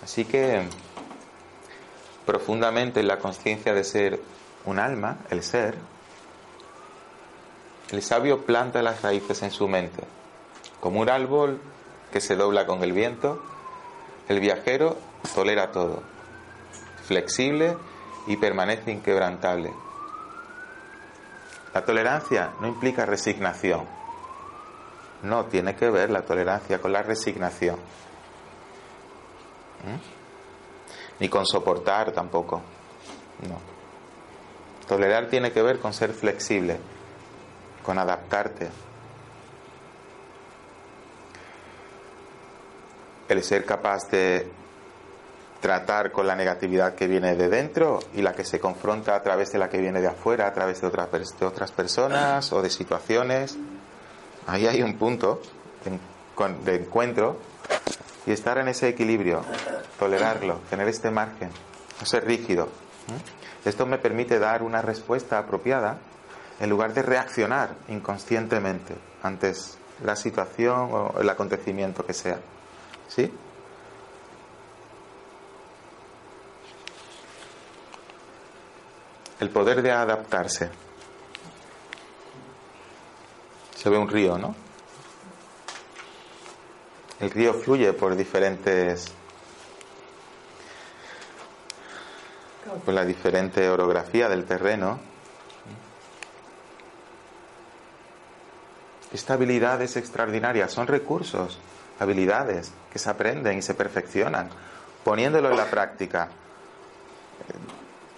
[0.03, 0.63] Así que
[2.27, 4.21] profundamente en la conciencia de ser
[4.65, 5.77] un alma, el ser,
[7.91, 10.03] el sabio planta las raíces en su mente.
[10.81, 11.61] Como un árbol
[12.13, 13.43] que se dobla con el viento,
[14.29, 14.99] el viajero
[15.35, 16.03] tolera todo,
[17.07, 17.77] flexible
[18.27, 19.73] y permanece inquebrantable.
[21.75, 23.87] La tolerancia no implica resignación.
[25.23, 27.77] No tiene que ver la tolerancia con la resignación.
[29.85, 31.21] ¿Mm?
[31.21, 32.63] Ni con soportar tampoco.
[33.49, 33.59] No.
[34.87, 36.79] Tolerar tiene que ver con ser flexible,
[37.83, 38.69] con adaptarte.
[43.29, 44.51] El ser capaz de
[45.61, 49.51] tratar con la negatividad que viene de dentro y la que se confronta a través
[49.53, 52.71] de la que viene de afuera, a través de otras, de otras personas o de
[52.71, 53.59] situaciones.
[54.47, 55.43] Ahí hay un punto
[56.65, 57.39] de encuentro
[58.29, 59.43] y estar en ese equilibrio,
[59.99, 61.49] tolerarlo, tener este margen,
[61.99, 62.69] no ser rígido.
[63.65, 65.97] Esto me permite dar una respuesta apropiada
[66.61, 69.55] en lugar de reaccionar inconscientemente ante
[70.05, 72.39] la situación o el acontecimiento que sea.
[73.09, 73.33] ¿Sí?
[79.41, 80.69] El poder de adaptarse.
[83.75, 84.68] Se ve un río, ¿no?
[87.21, 89.13] El río fluye por diferentes
[92.85, 95.01] por la diferente orografía del terreno.
[99.13, 101.59] Esta habilidad es extraordinaria, son recursos,
[101.99, 104.51] habilidades que se aprenden y se perfeccionan,
[105.03, 106.29] poniéndolo en la práctica.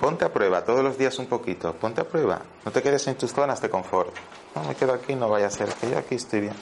[0.01, 3.15] Ponte a prueba todos los días un poquito, ponte a prueba, no te quedes en
[3.15, 4.15] tus zonas de confort.
[4.55, 6.55] No me quedo aquí, no vaya a ser que yo aquí estoy bien.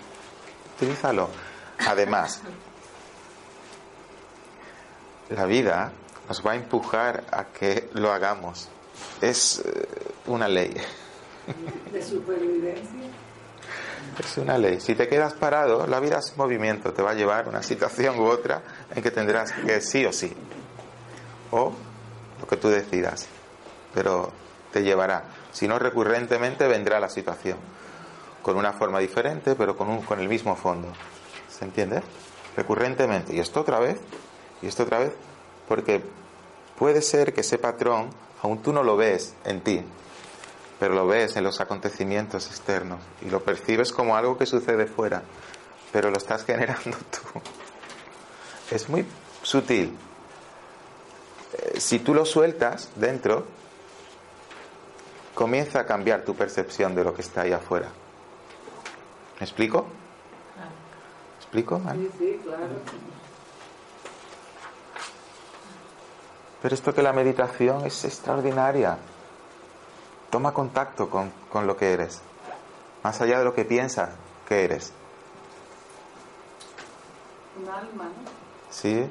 [0.76, 1.28] Utilízalo.
[1.86, 2.40] Además,
[5.30, 5.92] la vida
[6.28, 8.68] nos va a empujar a que lo hagamos.
[9.20, 9.88] Es eh,
[10.26, 10.74] una ley.
[11.92, 13.08] De supervivencia.
[14.18, 14.80] Es una ley.
[14.80, 18.18] Si te quedas parado, la vida es movimiento, te va a llevar a una situación
[18.18, 18.62] u otra
[18.94, 20.34] en que tendrás que sí o sí.
[21.50, 21.72] O
[22.40, 23.26] lo que tú decidas.
[23.94, 24.32] Pero
[24.72, 25.24] te llevará.
[25.52, 27.58] Si no, recurrentemente vendrá la situación.
[28.42, 30.92] Con una forma diferente, pero con, un, con el mismo fondo.
[31.58, 32.02] ¿Se entiende?
[32.56, 33.34] Recurrentemente.
[33.34, 33.98] Y esto otra vez.
[34.62, 35.12] Y esto otra vez.
[35.66, 36.02] Porque
[36.78, 38.10] puede ser que ese patrón,
[38.42, 39.84] aún tú no lo ves en ti,
[40.78, 45.22] pero lo ves en los acontecimientos externos y lo percibes como algo que sucede fuera,
[45.92, 47.40] pero lo estás generando tú.
[48.70, 49.04] Es muy
[49.42, 49.96] sutil.
[51.52, 53.44] Eh, si tú lo sueltas dentro,
[55.34, 57.88] comienza a cambiar tu percepción de lo que está ahí afuera.
[59.40, 59.86] ¿Me explico?
[61.52, 61.80] ¿Me explico?
[61.92, 62.74] Sí, sí, claro.
[66.60, 68.98] Pero esto que la meditación es extraordinaria.
[70.30, 72.20] Toma contacto con, con lo que eres,
[73.02, 74.10] más allá de lo que piensas
[74.46, 74.92] que eres.
[77.62, 78.30] Un alma, ¿no?
[78.70, 79.06] ¿Sí?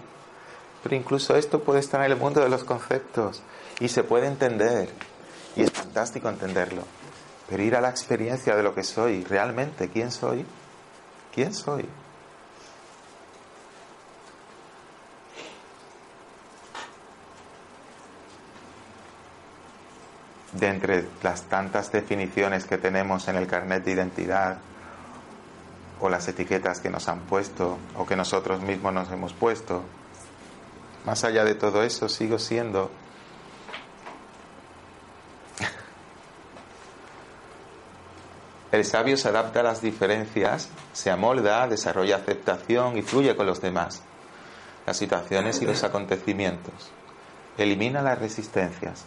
[0.83, 3.41] Pero incluso esto puede estar en el mundo de los conceptos
[3.79, 4.89] y se puede entender.
[5.55, 6.83] Y es fantástico entenderlo.
[7.49, 10.45] Pero ir a la experiencia de lo que soy, realmente, ¿quién soy?
[11.33, 11.87] ¿Quién soy?
[20.59, 24.57] De entre las tantas definiciones que tenemos en el carnet de identidad
[25.99, 29.83] o las etiquetas que nos han puesto o que nosotros mismos nos hemos puesto.
[31.05, 32.91] Más allá de todo eso, sigo siendo
[38.71, 43.61] El sabio se adapta a las diferencias, se amolda, desarrolla aceptación y fluye con los
[43.61, 44.03] demás,
[44.85, 46.91] las situaciones y los acontecimientos.
[47.57, 49.05] Elimina las resistencias.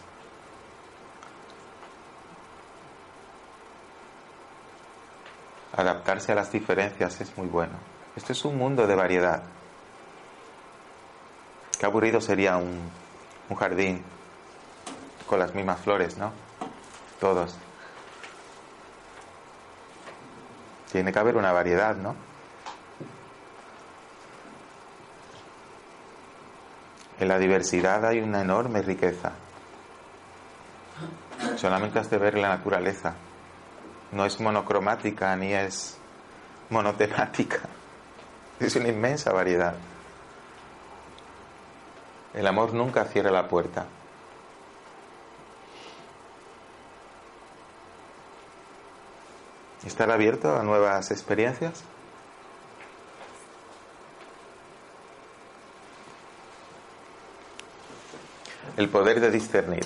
[5.81, 7.73] Adaptarse a las diferencias es muy bueno.
[8.15, 9.41] Esto es un mundo de variedad.
[11.79, 12.87] Qué aburrido sería un,
[13.49, 14.03] un jardín
[15.25, 16.31] con las mismas flores, ¿no?
[17.19, 17.57] Todos.
[20.91, 22.15] Tiene que haber una variedad, ¿no?
[27.19, 29.31] En la diversidad hay una enorme riqueza.
[31.55, 33.15] Solamente has de ver la naturaleza.
[34.11, 35.97] No es monocromática ni es
[36.69, 37.59] monotemática.
[38.59, 39.73] Es una inmensa variedad.
[42.35, 43.87] El amor nunca cierra la puerta.
[49.83, 51.83] ¿Estar abierto a nuevas experiencias?
[58.77, 59.85] El poder de discernir.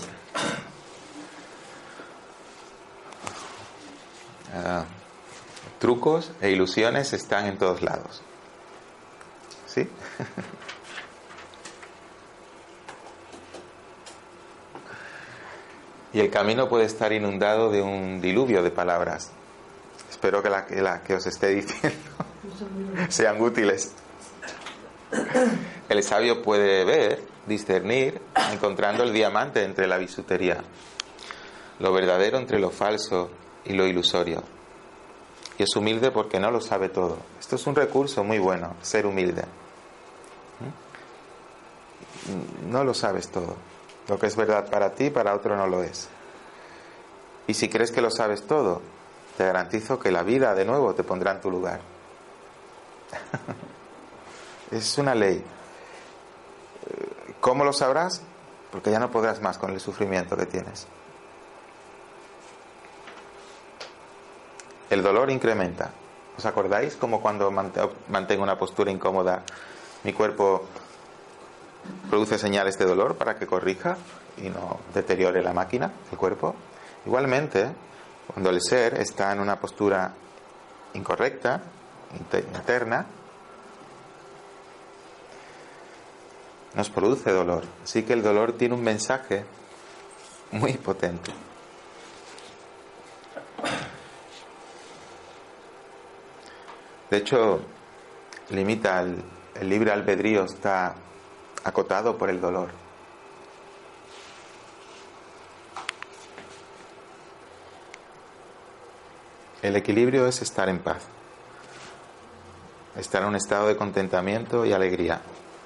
[4.55, 4.85] Ah,
[5.79, 8.21] trucos e ilusiones están en todos lados.
[9.67, 9.81] ¿Sí?
[16.13, 19.31] y el camino puede estar inundado de un diluvio de palabras
[20.25, 21.99] Espero que las la que os esté diciendo
[23.09, 23.93] sean útiles.
[25.87, 28.19] El sabio puede ver, discernir,
[28.51, 30.63] encontrando el diamante entre la bisutería,
[31.79, 33.29] lo verdadero entre lo falso
[33.65, 34.43] y lo ilusorio.
[35.57, 37.17] Y es humilde porque no lo sabe todo.
[37.39, 39.43] Esto es un recurso muy bueno, ser humilde.
[42.29, 42.71] ¿Mm?
[42.71, 43.55] No lo sabes todo.
[44.07, 46.09] Lo que es verdad para ti, para otro no lo es.
[47.47, 48.81] Y si crees que lo sabes todo,
[49.37, 51.79] te garantizo que la vida de nuevo te pondrá en tu lugar.
[54.71, 55.43] es una ley.
[57.39, 58.21] ¿Cómo lo sabrás?
[58.71, 60.87] Porque ya no podrás más con el sufrimiento que tienes.
[64.89, 65.91] El dolor incrementa.
[66.37, 69.43] ¿Os acordáis como cuando mantengo una postura incómoda,
[70.03, 70.65] mi cuerpo
[72.09, 73.97] produce señales de dolor para que corrija
[74.37, 76.55] y no deteriore la máquina, el cuerpo?
[77.05, 77.69] Igualmente,
[78.27, 80.13] cuando el ser está en una postura
[80.93, 81.61] incorrecta,
[82.53, 83.05] interna,
[86.75, 87.63] nos produce dolor.
[87.83, 89.45] Así que el dolor tiene un mensaje
[90.51, 91.31] muy potente.
[97.15, 97.61] De hecho,
[98.49, 99.23] limita el,
[99.69, 100.95] libre albedrío está
[101.63, 102.71] acotado por el dolor.
[109.61, 111.03] El equilibrio es estar en paz,
[112.97, 115.21] estar en un estado de contentamiento y alegría.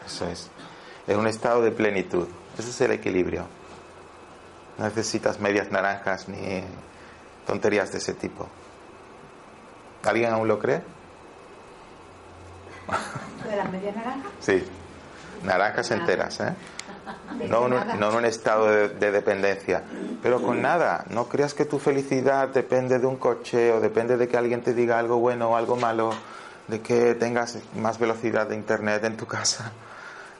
[0.05, 0.51] Eso es.
[1.07, 2.27] Es un estado de plenitud.
[2.59, 3.47] Ese es el equilibrio.
[4.77, 6.63] No necesitas medias naranjas ni
[7.47, 8.47] tonterías de ese tipo.
[10.03, 10.98] ¿Alguien aún lo cree?
[13.49, 14.31] ¿De las medias naranjas?
[14.39, 14.63] Sí,
[15.43, 16.53] naranjas enteras, ¿eh?
[17.47, 19.83] no, en un estado de, dependencia.
[20.21, 24.27] Pero con nada, no creas que tu felicidad depende de un coche o depende de
[24.27, 26.11] que alguien te diga algo bueno o algo malo,
[26.67, 29.71] de que tengas más velocidad de internet en tu casa,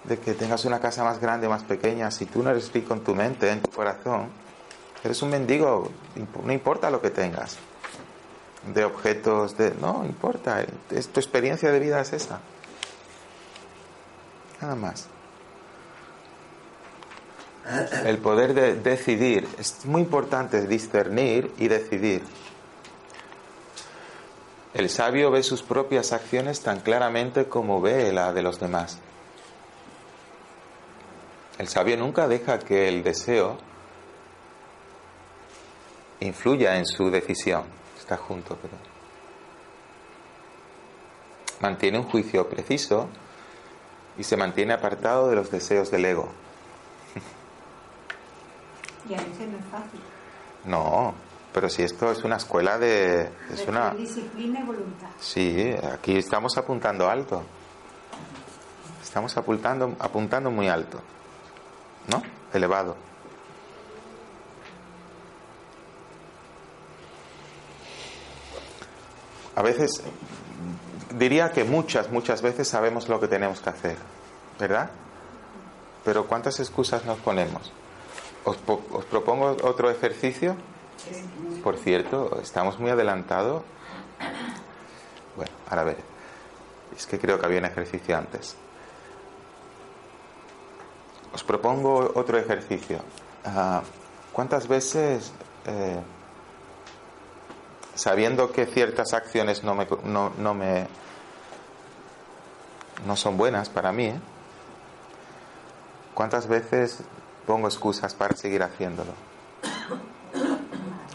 [0.03, 2.11] de que tengas una casa más grande o más pequeña.
[2.11, 4.29] Si tú no eres rico en tu mente, en tu corazón,
[5.03, 5.89] eres un mendigo,
[6.43, 7.57] no importa lo que tengas.
[8.67, 9.73] De objetos, de.
[9.79, 12.39] No importa, tu experiencia de vida es esa.
[14.61, 15.07] Nada más
[18.05, 19.47] el poder de decidir.
[19.57, 22.23] Es muy importante discernir y decidir.
[24.73, 28.99] El sabio ve sus propias acciones tan claramente como ve la de los demás.
[31.57, 33.57] El sabio nunca deja que el deseo
[36.21, 37.78] influya en su decisión.
[38.09, 38.73] Está junto, pero
[41.59, 43.07] mantiene un juicio preciso
[44.17, 46.27] y se mantiene apartado de los deseos del ego.
[49.07, 49.99] Y a veces no es fácil.
[50.65, 51.13] No,
[51.53, 53.29] pero si esto es una escuela de...
[53.53, 53.91] Es una...
[53.91, 55.09] disciplina y voluntad.
[55.19, 57.43] Sí, aquí estamos apuntando alto.
[59.03, 60.99] Estamos apuntando, apuntando muy alto.
[62.07, 62.23] ¿No?
[62.53, 63.08] Elevado.
[69.59, 70.01] A veces,
[71.17, 73.97] diría que muchas, muchas veces sabemos lo que tenemos que hacer,
[74.57, 74.89] ¿verdad?
[76.05, 77.69] Pero ¿cuántas excusas nos ponemos?
[78.45, 80.55] Os, po- os propongo otro ejercicio.
[81.61, 83.63] Por cierto, estamos muy adelantados.
[85.35, 85.97] Bueno, ahora ver.
[86.95, 88.55] Es que creo que había un ejercicio antes.
[91.33, 92.99] Os propongo otro ejercicio.
[93.43, 93.81] Ah,
[94.31, 95.33] ¿Cuántas veces,
[95.65, 95.99] eh,
[97.99, 100.87] sabiendo que ciertas acciones no me, no, no me
[103.05, 104.19] no son buenas para mí, ¿eh?
[106.13, 107.01] ¿cuántas veces
[107.45, 109.13] pongo excusas para seguir haciéndolo?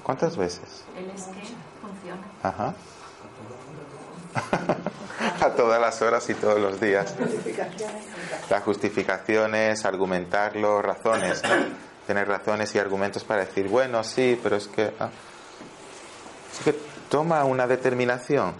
[0.02, 0.84] ¿Cuántas veces?
[0.96, 1.42] El es que
[1.80, 2.22] funciona.
[2.42, 2.74] Ajá.
[5.44, 7.14] A todas las horas y todos los días.
[8.50, 11.42] Las justificaciones, argumentarlo, razones.
[11.44, 11.50] ¿no?
[12.06, 14.92] Tener razones y argumentos para decir, bueno, sí, pero es que.
[15.00, 15.08] ah.
[16.54, 16.72] Es que
[17.10, 18.54] toma una determinación.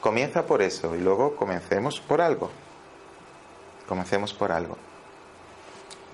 [0.00, 2.50] Comienza por eso y luego comencemos por algo.
[3.88, 4.76] Comencemos por algo.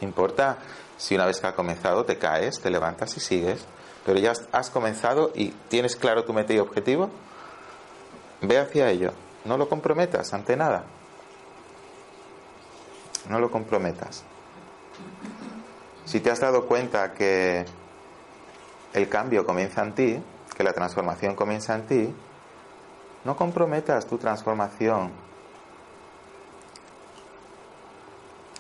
[0.01, 0.59] Importa
[0.97, 3.65] si una vez que ha comenzado te caes, te levantas y sigues,
[4.07, 7.11] pero ya has comenzado y tienes claro tu meta y objetivo,
[8.41, 9.13] ve hacia ello.
[9.45, 10.85] No lo comprometas ante nada.
[13.29, 14.23] No lo comprometas.
[16.05, 17.65] Si te has dado cuenta que
[18.93, 20.23] el cambio comienza en ti,
[20.55, 22.15] que la transformación comienza en ti,
[23.25, 25.11] no comprometas tu transformación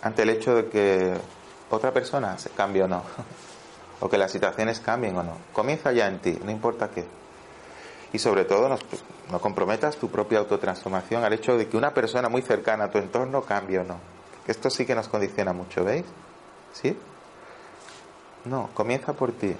[0.02, 1.14] ante el hecho de que
[1.70, 3.02] otra persona se cambie o no,
[4.00, 5.36] o que las situaciones cambien o no.
[5.52, 7.04] Comienza ya en ti, no importa qué.
[8.12, 8.76] Y sobre todo no,
[9.30, 12.98] no comprometas tu propia autotransformación al hecho de que una persona muy cercana a tu
[12.98, 13.96] entorno cambie o no.
[14.46, 16.04] Esto sí que nos condiciona mucho, ¿veis?
[16.72, 16.96] ¿Sí?
[18.44, 19.54] No, comienza por ti.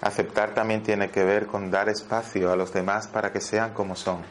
[0.00, 3.96] Aceptar también tiene que ver con dar espacio a los demás para que sean como
[3.96, 4.22] son.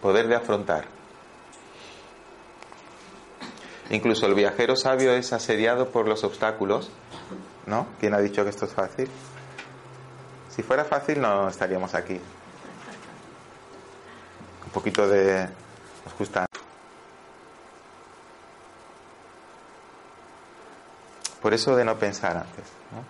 [0.00, 0.84] Poder de afrontar.
[3.90, 6.90] Incluso el viajero sabio es asediado por los obstáculos,
[7.66, 7.88] ¿no?
[7.98, 9.10] ¿Quién ha dicho que esto es fácil?
[10.50, 12.20] Si fuera fácil no estaríamos aquí.
[14.68, 15.48] Un poquito de...
[16.04, 16.44] Nos gusta.
[21.40, 22.66] Por eso de no pensar antes.
[22.92, 23.02] ¿no?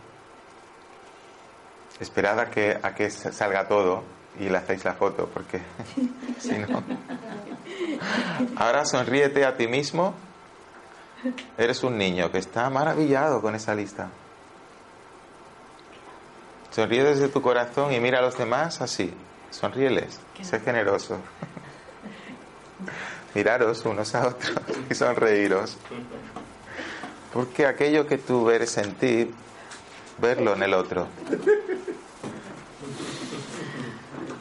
[1.98, 4.04] Esperad a que, a que salga todo
[4.38, 5.60] y le hacéis la foto, porque
[6.38, 6.80] si no...
[8.54, 10.14] Ahora sonríete a ti mismo.
[11.56, 14.10] Eres un niño que está maravillado con esa lista.
[16.70, 19.12] Sonríe desde tu corazón y mira a los demás así.
[19.50, 20.20] Sonríeles.
[20.42, 21.18] Sé generoso.
[23.34, 24.54] Miraros unos a otros
[24.90, 25.76] y sonreíros.
[27.32, 29.30] Porque aquello que tú ves en ti,
[30.18, 31.06] verlo en el otro.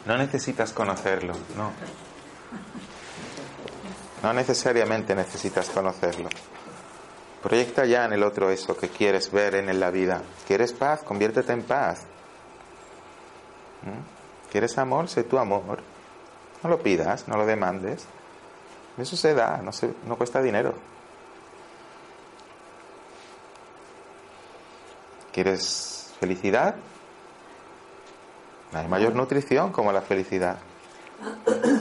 [0.05, 1.71] No necesitas conocerlo, no.
[4.23, 6.29] No necesariamente necesitas conocerlo.
[7.43, 10.21] Proyecta ya en el otro eso que quieres ver en la vida.
[10.47, 11.03] ¿Quieres paz?
[11.03, 12.03] Conviértete en paz.
[13.83, 14.16] ¿Mm?
[14.57, 15.07] ¿Quieres amor?
[15.07, 15.81] Sé tu amor.
[16.63, 18.07] No lo pidas, no lo demandes.
[18.97, 20.73] Eso se da, no, cuesta dinero.
[25.31, 26.73] ¿Quieres felicidad?
[28.71, 30.57] No hay mayor nutrición como la felicidad.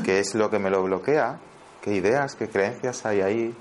[0.04, 1.38] ¿Qué es lo que me lo bloquea?
[1.80, 3.56] ¿Qué ideas, qué creencias hay ahí?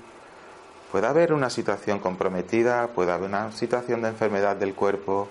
[0.92, 5.26] Puede haber una situación comprometida, puede haber una situación de enfermedad del cuerpo,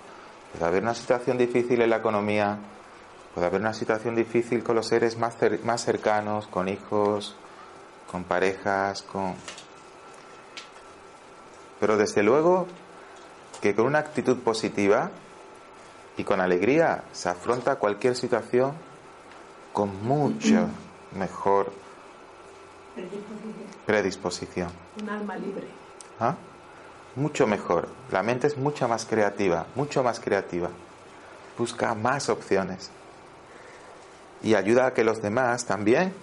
[0.54, 2.58] puede haber una situación difícil en la economía,
[3.36, 7.36] puede haber una situación difícil con los seres más, cer más cercanos, con hijos,
[8.10, 9.36] con parejas, con...
[11.82, 12.66] Pero desde luego
[13.62, 15.12] que con una actitud positiva
[16.16, 18.72] y con alegría se afronta cualquier situación
[19.74, 20.70] con mucho
[21.12, 21.74] mejor
[23.86, 24.70] predisposición.
[25.02, 25.68] Un alma libre.
[26.22, 26.36] ¿Ah?
[27.18, 27.90] Mucho mejor.
[28.12, 30.70] La mente es mucho más creativa, mucho más creativa.
[31.58, 32.92] Busca más opciones.
[34.46, 36.14] Y ayuda a que los demás también.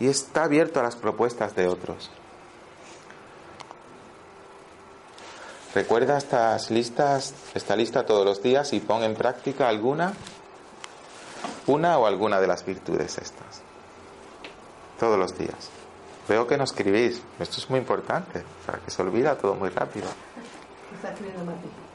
[0.00, 2.10] Y está abierto a las propuestas de otros.
[5.74, 10.12] Recuerda estas listas, esta lista todos los días y pon en práctica alguna,
[11.66, 13.62] una o alguna de las virtudes estas.
[14.98, 15.70] Todos los días.
[16.28, 17.20] Veo que no escribís.
[17.38, 20.06] Esto es muy importante, para que se olvida todo muy rápido.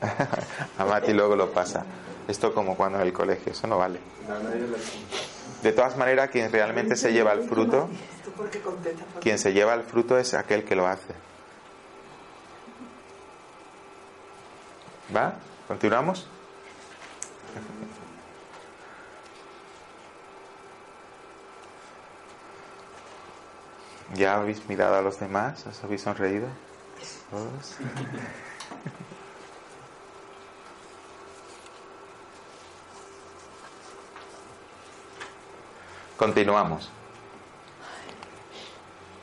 [0.77, 1.83] A Mati luego lo pasa.
[2.29, 3.99] Esto como cuando en el colegio, eso no vale.
[5.63, 7.89] De todas maneras, quien realmente se lleva el fruto,
[9.19, 11.15] quien se lleva el fruto es aquel que lo hace.
[15.15, 15.33] ¿Va?
[15.67, 16.27] ¿Continuamos?
[24.13, 25.65] ¿Ya habéis mirado a los demás?
[25.65, 26.47] ¿Os habéis sonreído?
[27.31, 27.75] ¿Todos?
[36.19, 36.89] Continuamos.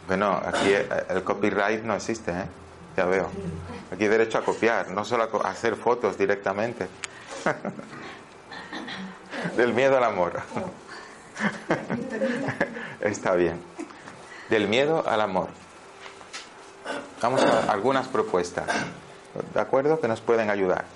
[0.06, 0.72] Bueno, aquí
[1.10, 2.46] el copyright no existe, ¿eh?
[2.96, 3.28] Ya veo.
[3.92, 6.88] Aquí hay derecho a copiar, no solo a hacer fotos directamente.
[9.58, 10.40] Del miedo al amor.
[13.02, 13.60] Está bien.
[14.48, 15.48] Del miedo al amor.
[17.20, 18.68] Vamos a algunas propuestas,
[19.52, 20.00] ¿de acuerdo?
[20.00, 20.86] Que nos pueden ayudar.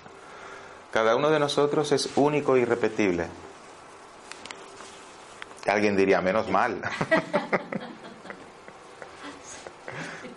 [0.92, 2.64] Cada uno de nosotros es único y
[5.70, 6.80] Alguien diría, menos mal.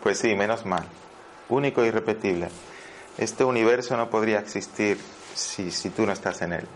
[0.03, 0.85] pues sí, menos mal.
[1.49, 2.49] Único e irrepetible.
[3.17, 4.99] Este universo no podría existir
[5.33, 6.67] si, si tú no estás en él.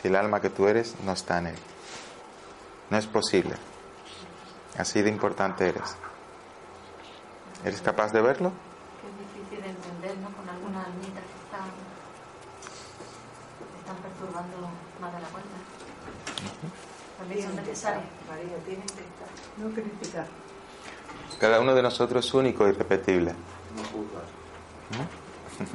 [0.00, 1.58] Si el alma que tú eres no está en él.
[2.88, 3.54] No es posible.
[4.78, 5.94] Así de importante eres.
[7.64, 8.50] ¿Eres capaz de verlo?
[9.04, 10.34] Es difícil de entender, ¿no?
[10.34, 11.68] Con algunas almitas que están,
[13.58, 15.56] que están perturbando más de la cuenta.
[17.26, 18.04] También son necesarias.
[18.28, 19.28] María, tienen que estar.
[19.56, 20.26] No criticar.
[21.40, 23.32] Cada uno de nosotros es único e irrepetible.
[23.74, 24.22] No juzgar.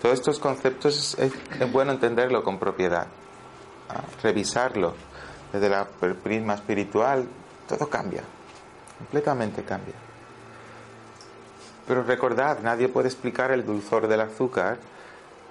[0.00, 3.08] Todos estos conceptos es, es bueno entenderlo con propiedad,
[3.88, 4.02] ¿ah?
[4.22, 4.94] revisarlo
[5.52, 5.86] desde la
[6.22, 7.26] prisma espiritual,
[7.68, 8.22] todo cambia,
[8.98, 9.94] completamente cambia.
[11.86, 14.78] Pero recordad, nadie puede explicar el dulzor del azúcar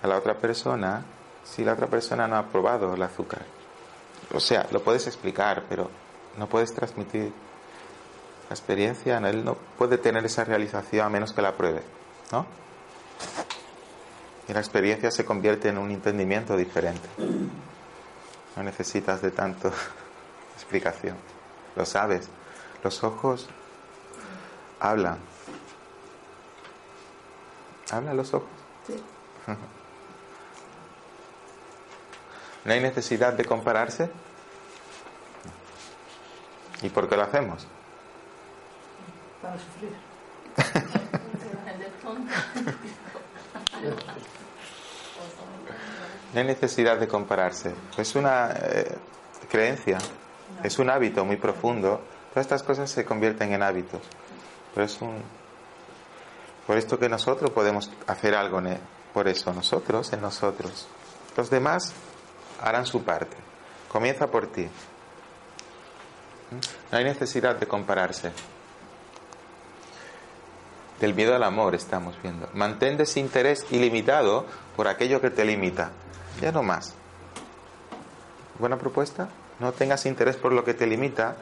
[0.02, 1.04] a la otra persona
[1.44, 3.59] si la otra persona no ha probado el azúcar.
[4.34, 5.90] O sea, lo puedes explicar, pero
[6.38, 7.32] no puedes transmitir
[8.50, 11.82] la experiencia, él no puede tener esa realización a menos que la pruebe,
[12.32, 12.46] ¿no?
[14.48, 17.08] Y la experiencia se convierte en un entendimiento diferente.
[18.56, 19.72] No necesitas de tanto
[20.56, 21.16] explicación.
[21.76, 22.30] Lo sabes.
[22.84, 23.48] Los ojos
[24.80, 25.20] hablan.
[27.92, 28.50] ¿Hablan los ojos?
[28.88, 29.04] Sí.
[32.70, 34.12] ¿No hay necesidad de compararse?
[36.84, 37.66] ¿Y por qué lo hacemos?
[39.42, 39.90] Para sufrir.
[46.34, 47.74] No hay necesidad de compararse.
[47.98, 48.96] Es una eh,
[49.50, 49.98] creencia,
[50.64, 52.02] es un hábito muy profundo.
[52.30, 54.02] Todas estas cosas se convierten en hábitos.
[54.76, 55.24] Pero es un.
[56.68, 58.80] Por esto que nosotros podemos hacer algo en-
[59.12, 60.88] por eso, nosotros en nosotros.
[61.36, 61.94] Los demás
[62.62, 63.36] harán su parte.
[63.88, 64.68] Comienza por ti.
[66.92, 68.32] No hay necesidad de compararse.
[71.00, 72.50] Del miedo al amor estamos viendo.
[72.54, 74.46] Mantén desinterés ilimitado
[74.76, 75.92] por aquello que te limita.
[76.42, 76.94] Ya no más.
[78.58, 79.30] Buena propuesta.
[79.60, 81.36] No tengas interés por lo que te limita.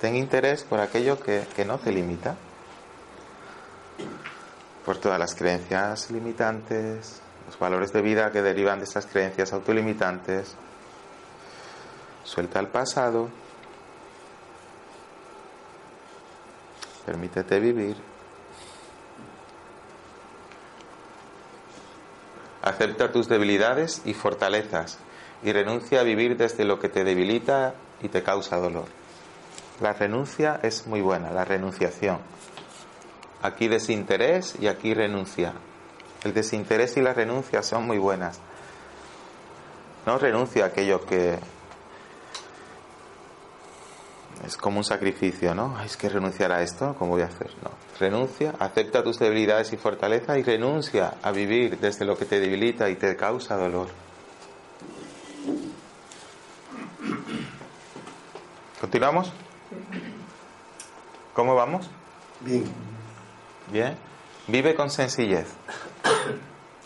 [0.00, 2.36] Ten interés por aquello que, que no te limita.
[4.84, 10.54] Por todas las creencias limitantes, los valores de vida que derivan de estas creencias autolimitantes.
[12.22, 13.30] Suelta el pasado.
[17.06, 17.96] Permítete vivir.
[22.60, 24.98] Acepta tus debilidades y fortalezas
[25.42, 27.72] y renuncia a vivir desde lo que te debilita
[28.02, 28.88] y te causa dolor.
[29.80, 32.18] La renuncia es muy buena, la renunciación.
[33.40, 35.54] Aquí desinterés y aquí renuncia.
[36.24, 38.40] El desinterés y la renuncia son muy buenas.
[40.06, 41.38] No renuncia a aquello que
[44.46, 45.80] es como un sacrificio, ¿no?
[45.82, 47.50] Es que renunciar a esto, ¿cómo voy a hacer?
[47.62, 47.70] No.
[47.98, 52.88] Renuncia, acepta tus debilidades y fortaleza y renuncia a vivir desde lo que te debilita
[52.88, 53.88] y te causa dolor.
[58.80, 59.32] ¿Continuamos?
[61.34, 61.90] ¿Cómo vamos?
[62.40, 62.64] Bien.
[63.72, 63.96] Bien.
[64.46, 65.48] Vive con sencillez.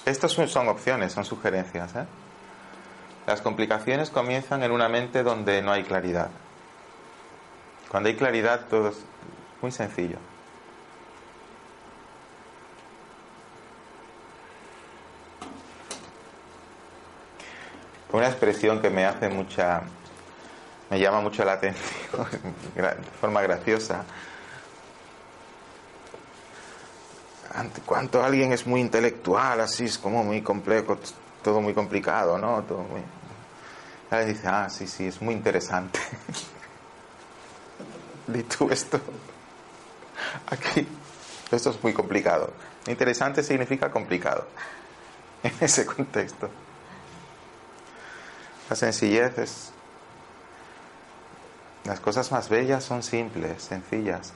[0.05, 1.95] Estas son, opciones, son sugerencias.
[1.95, 2.05] ¿eh?
[3.27, 6.31] Las complicaciones comienzan en una mente donde no hay claridad.
[7.89, 8.97] Cuando hay claridad todo es
[9.61, 10.17] muy sencillo.
[18.11, 19.83] Una expresión que me hace mucha,
[20.91, 22.27] me llama mucho la atención,
[22.75, 24.05] de forma graciosa.
[27.63, 30.99] Ante cuanto alguien es muy intelectual, así es como muy complejo,
[31.45, 32.61] todo muy complicado, ¿no?
[32.65, 33.01] Todo muy...
[34.27, 36.01] Dice, ah, sí, sí, es muy interesante.
[38.27, 39.01] di tú esto.
[40.51, 40.89] Aquí,
[41.53, 42.53] esto es muy complicado.
[42.89, 44.45] Interesante significa complicado
[45.45, 46.51] en ese contexto.
[48.69, 49.73] La sencillez es...
[51.85, 54.33] Las cosas más bellas son simples, sencillas.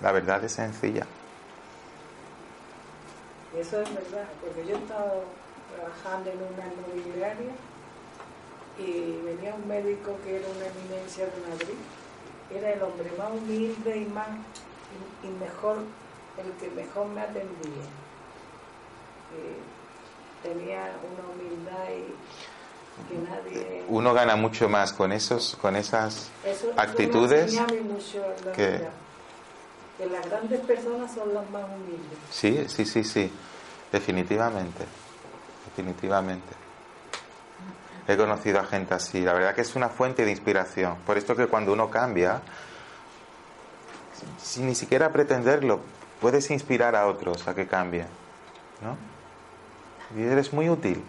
[0.00, 1.06] La verdad es sencilla.
[3.56, 5.12] Eso es verdad, porque yo estaba
[5.76, 7.52] trabajando en una inmobiliaria
[8.78, 11.78] y venía un médico que era una eminencia de Madrid.
[12.50, 14.28] Era el hombre más humilde y más
[15.22, 15.78] y mejor,
[16.38, 17.84] el que mejor me atendía.
[19.32, 23.84] Y tenía una humildad y que nadie.
[23.88, 28.22] Uno gana mucho más con esos, con esas Eso- eso me actitudes mucho
[28.54, 28.88] que-.
[30.02, 32.18] Que las grandes personas son las más humildes.
[32.30, 33.32] Sí, sí, sí, sí.
[33.92, 34.84] Definitivamente.
[35.66, 36.54] Definitivamente.
[38.08, 39.20] He conocido a gente así.
[39.20, 40.96] La verdad que es una fuente de inspiración.
[41.06, 42.42] Por esto que cuando uno cambia,
[44.38, 45.80] sin ni siquiera pretenderlo,
[46.20, 48.08] puedes inspirar a otros a que cambien.
[48.80, 48.96] ¿No?
[50.18, 51.00] Y eres muy útil.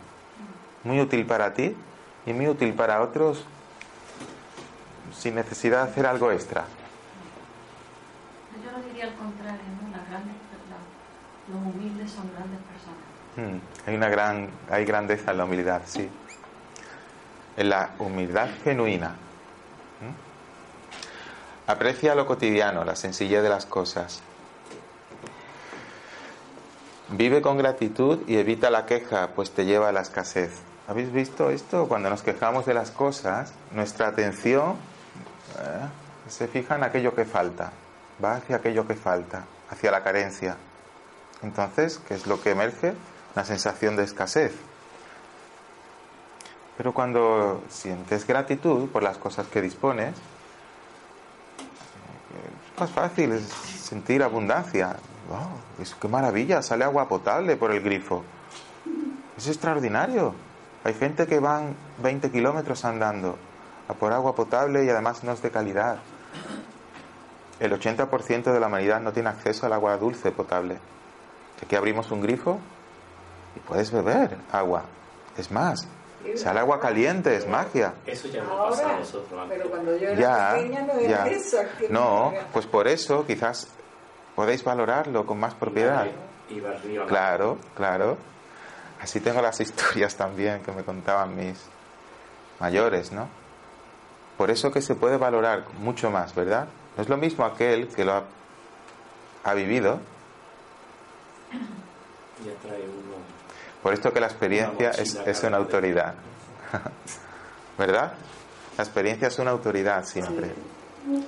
[0.84, 1.76] Muy útil para ti
[2.28, 3.44] y muy útil para otros
[5.18, 6.66] sin necesidad de hacer algo extra.
[8.94, 9.94] Diría al contrario, ¿no?
[11.52, 13.58] Los humildes son grandes personas.
[13.58, 16.08] Mm, hay una gran, hay grandeza en la humildad, sí.
[17.58, 19.16] En la humildad genuina.
[21.66, 24.22] Aprecia lo cotidiano, la sencillez de las cosas.
[27.10, 30.62] Vive con gratitud y evita la queja, pues te lleva a la escasez.
[30.88, 31.88] ¿Habéis visto esto?
[31.88, 34.76] Cuando nos quejamos de las cosas, nuestra atención
[35.58, 37.72] eh, se fija en aquello que falta,
[38.24, 40.58] va hacia aquello que falta, hacia la carencia.
[41.42, 42.94] Entonces, ¿qué es lo que emerge?
[43.36, 44.54] Una sensación de escasez.
[46.78, 50.16] Pero cuando sientes gratitud por las cosas que dispones,
[52.74, 54.96] es más fácil es sentir abundancia.
[55.30, 56.62] Wow, ¡Qué maravilla!
[56.62, 58.24] Sale agua potable por el grifo.
[59.38, 60.34] Es extraordinario.
[60.84, 63.38] Hay gente que van 20 kilómetros andando
[63.88, 66.00] a por agua potable y además no es de calidad.
[67.60, 70.78] El 80% de la humanidad no tiene acceso al agua dulce potable.
[71.64, 72.60] Aquí abrimos un grifo
[73.56, 74.84] y puedes beber agua.
[75.38, 75.88] Es más,
[76.36, 77.94] sale agua caliente, es magia.
[78.06, 79.58] Eso ya nos pasa a nosotros antes.
[79.58, 81.28] pero cuando yo era Ya, pequeña no era ya.
[81.32, 81.58] eso.
[81.90, 83.68] No, pues por eso quizás
[84.36, 86.08] podéis valorarlo con más propiedad.
[86.50, 86.74] Iba.
[87.08, 88.18] Claro, claro.
[89.02, 91.62] Así tengo las historias también que me contaban mis
[92.60, 93.28] mayores, ¿no?
[94.38, 96.68] Por eso que se puede valorar mucho más, ¿verdad?
[96.98, 98.24] No es lo mismo aquel que lo ha,
[99.44, 100.00] ha vivido,
[102.46, 103.16] Ya trae uno.
[103.82, 106.14] por esto que la experiencia es, es una autoridad.
[107.78, 108.14] ¿Verdad?
[108.78, 110.52] La experiencia es una autoridad siempre.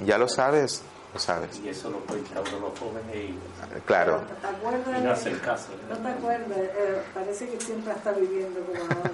[0.06, 0.82] Ya lo sabes,
[1.14, 1.60] lo sabes.
[1.60, 3.40] Y eso lo cuenta uno los jóvenes y,
[3.86, 4.22] Claro.
[4.42, 5.00] ¿Te acuerdas?
[5.00, 5.70] y no hace el caso.
[5.90, 9.12] No te acuerdas, eh, parece que siempre está viviendo como ahora.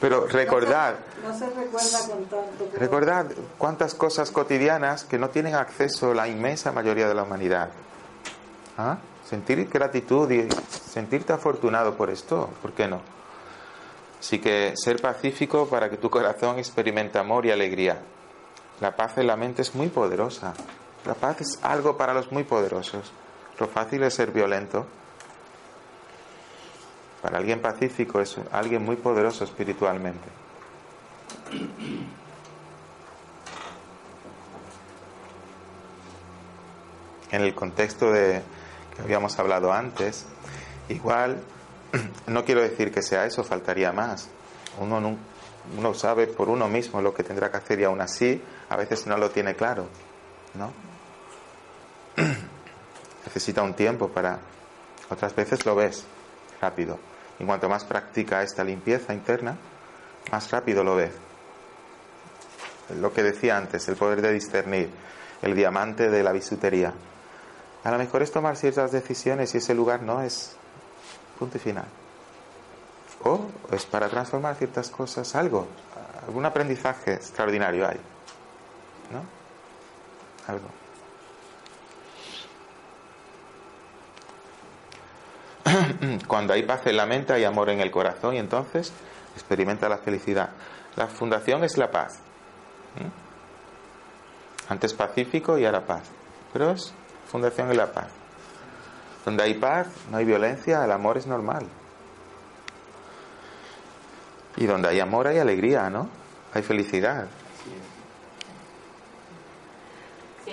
[0.00, 0.94] Pero recordad,
[1.24, 2.64] No se, no se recuerda con tanto.
[2.70, 3.26] pero- Recordad
[3.56, 7.70] cuántas cosas cotidianas que no tienen acceso la inmensa mayoría de la humanidad.
[8.76, 8.98] ¿Ah?
[9.28, 13.00] Sentir gratitud y sentirte afortunado por esto, ¿por qué no?
[14.20, 17.98] Así que ser pacífico para que tu corazón experimente amor y alegría.
[18.80, 20.52] La paz en la mente es muy poderosa.
[21.06, 23.12] La paz es algo para los muy poderosos.
[23.58, 24.86] Lo fácil es ser violento.
[27.26, 30.28] Para alguien pacífico es alguien muy poderoso espiritualmente.
[37.32, 38.42] en el contexto de
[38.94, 40.24] que habíamos hablado antes,
[40.88, 41.42] igual
[42.28, 44.28] no quiero decir que sea eso, faltaría más.
[44.78, 45.16] Uno,
[45.76, 49.04] uno sabe por uno mismo lo que tendrá que hacer y aún así a veces
[49.08, 49.88] no lo tiene claro,
[50.54, 50.70] ¿no?
[53.26, 54.38] Necesita un tiempo para...
[55.10, 56.04] Otras veces lo ves
[56.60, 57.15] rápido.
[57.38, 59.56] Y cuanto más practica esta limpieza interna,
[60.30, 61.12] más rápido lo ves.
[63.00, 64.90] Lo que decía antes, el poder de discernir,
[65.42, 66.92] el diamante de la bisutería.
[67.84, 70.56] A lo mejor es tomar ciertas decisiones y ese lugar no es
[71.38, 71.86] punto y final.
[73.24, 75.66] O es para transformar ciertas cosas, algo,
[76.26, 78.00] algún aprendizaje extraordinario hay.
[79.12, 79.22] ¿No?
[80.52, 80.85] Algo.
[86.26, 88.92] Cuando hay paz en la mente, hay amor en el corazón y entonces
[89.34, 90.50] experimenta la felicidad.
[90.96, 92.18] La fundación es la paz.
[92.96, 94.72] ¿Mm?
[94.72, 96.02] Antes pacífico y ahora paz.
[96.52, 96.92] Pero es
[97.30, 98.08] fundación es la paz.
[99.24, 101.66] Donde hay paz, no hay violencia, el amor es normal.
[104.56, 106.08] Y donde hay amor hay alegría, ¿no?
[106.54, 107.26] Hay felicidad.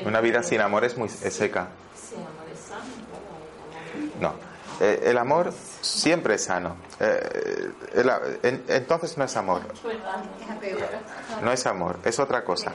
[0.06, 1.70] Una vida sin amor es muy es seca.
[4.20, 4.53] No.
[4.80, 5.52] Eh, el amor
[5.82, 6.76] siempre es sano.
[7.00, 7.72] Eh,
[8.10, 9.62] a- en- entonces no es amor.
[11.42, 12.74] No es amor, es otra cosa.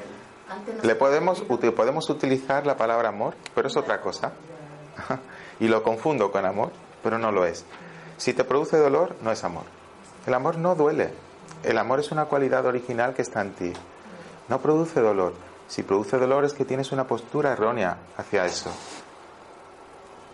[0.83, 4.33] Le podemos, podemos utilizar la palabra amor, pero es otra cosa.
[5.61, 6.71] Y lo confundo con amor,
[7.03, 7.65] pero no lo es.
[8.17, 9.65] Si te produce dolor, no es amor.
[10.25, 11.13] El amor no duele.
[11.65, 13.73] El amor es una cualidad original que está en ti.
[14.49, 15.35] No produce dolor.
[15.67, 18.71] Si produce dolor es que tienes una postura errónea hacia eso.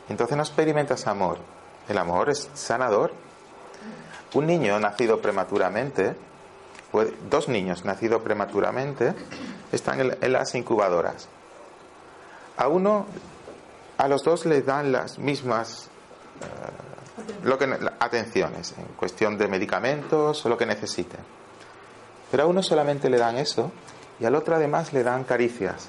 [0.09, 1.39] Entonces no experimentas amor.
[1.89, 3.13] El amor es sanador.
[4.35, 6.17] Un niño nacido prematuramente,
[7.31, 9.15] dos niños nacidos prematuramente,
[9.71, 11.29] están en, las incubadoras.
[12.57, 13.07] A uno,
[13.99, 15.89] a los dos le dan las mismas
[16.41, 21.21] eh, lo que, ne- atenciones en cuestión de medicamentos o lo que necesiten.
[22.31, 23.71] Pero a uno solamente le dan eso
[24.19, 25.89] y al otro además le dan caricias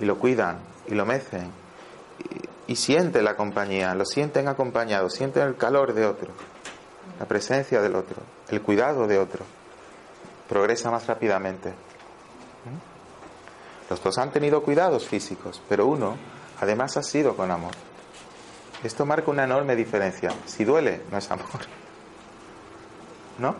[0.00, 1.52] y lo cuidan y lo mecen
[2.70, 6.28] y, siente la compañía, lo sienten acompañado, sienten el calor de otro,
[7.18, 9.44] la presencia del otro, el cuidado de otro.
[10.48, 11.70] Progresa más rápidamente.
[11.70, 13.90] ¿Mm?
[13.90, 16.16] Los dos han tenido cuidados físicos, pero uno
[16.60, 17.72] además ha sido con amor.
[18.84, 20.30] Esto marca una enorme diferencia.
[20.46, 21.46] Si duele, no es amor.
[23.38, 23.56] ¿No?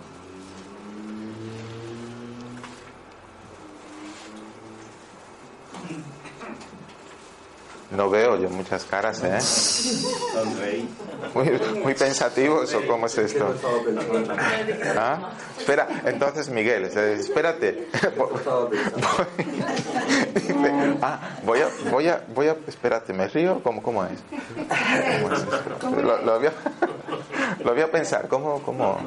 [7.91, 9.38] No veo yo muchas caras, ¿eh?
[11.34, 11.51] Muy,
[11.82, 13.53] muy pensativos o cómo es esto.
[14.97, 15.32] ¿Ah?
[15.59, 17.88] Espera, entonces Miguel, espérate.
[20.34, 20.55] Dice,
[21.03, 23.61] ah, voy a, voy a, voy a, espérate, ¿me río?
[23.62, 24.20] ¿Cómo, cómo es?
[25.80, 26.05] ¿Cómo es?
[26.05, 26.53] Lo, lo voy a,
[27.64, 28.99] lo voy a pensar, ¿cómo, cómo?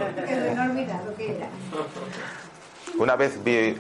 [2.98, 3.78] Una vez vi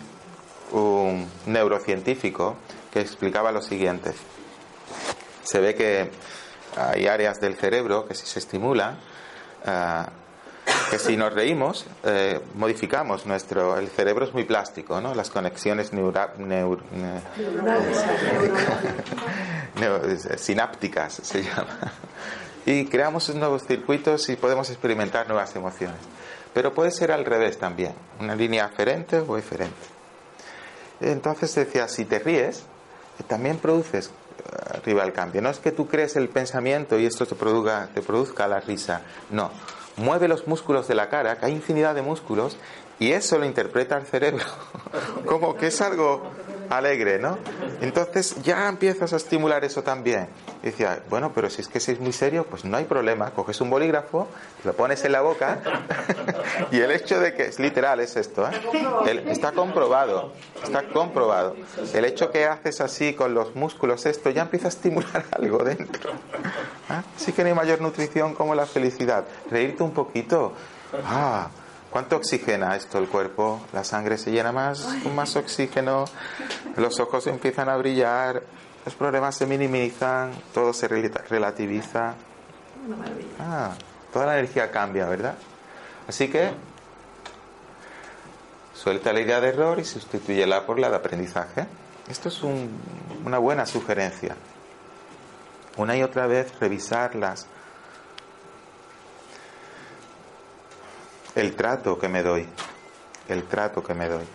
[0.71, 2.55] un neurocientífico
[2.91, 4.13] que explicaba lo siguiente.
[5.43, 6.09] Se ve que
[6.77, 8.97] hay áreas del cerebro que si se estimulan,
[9.65, 10.09] ah,
[10.89, 13.77] que si nos reímos, eh, modificamos nuestro...
[13.77, 15.13] El cerebro es muy plástico, ¿no?
[15.13, 17.21] Las conexiones neura- neur- ne-
[20.37, 21.91] sinápticas se llama.
[22.65, 25.97] Y creamos nuevos circuitos y podemos experimentar nuevas emociones.
[26.53, 29.75] Pero puede ser al revés también, una línea aferente o eferente.
[31.01, 32.63] Entonces decía, si te ríes,
[33.27, 34.13] también produces eh,
[34.73, 35.41] arriba el cambio.
[35.41, 39.01] No es que tú crees el pensamiento y esto te produzca, te produzca la risa.
[39.29, 39.51] No.
[39.95, 42.57] Mueve los músculos de la cara, que hay infinidad de músculos,
[42.99, 44.45] y eso lo interpreta el cerebro
[45.25, 46.31] como que es algo
[46.69, 47.37] alegre, ¿no?
[47.81, 50.27] Entonces ya empiezas a estimular eso también.
[50.61, 53.31] Y decía, bueno, pero si es que sois muy serio, pues no hay problema.
[53.31, 54.27] Coges un bolígrafo,
[54.63, 55.59] lo pones en la boca,
[56.71, 59.23] y el hecho de que, es literal, es esto, ¿eh?
[59.27, 60.33] Está comprobado,
[60.63, 61.55] está comprobado.
[61.93, 66.11] El hecho que haces así con los músculos, esto ya empieza a estimular algo dentro.
[66.89, 67.03] ¿Ah?
[67.17, 69.25] Sí que no hay mayor nutrición como la felicidad.
[69.49, 70.53] Reírte un poquito.
[71.05, 71.49] Ah,
[71.93, 73.61] ¿cuánto oxigena esto el cuerpo?
[73.71, 76.05] La sangre se llena más, con más oxígeno,
[76.75, 78.41] los ojos empiezan a brillar,
[78.83, 82.15] los problemas se minimizan, todo se relativiza.
[83.39, 83.71] Ah,
[84.11, 85.35] toda la energía cambia, ¿verdad?
[86.07, 86.49] Así que
[88.73, 91.65] suelta la idea de error y sustituyela por la de aprendizaje.
[92.09, 92.69] Esto es un-
[93.25, 94.35] una buena sugerencia.
[95.77, 97.47] Una y otra vez revisarlas.
[101.35, 102.47] El trato que me doy.
[103.27, 104.25] El trato que me doy.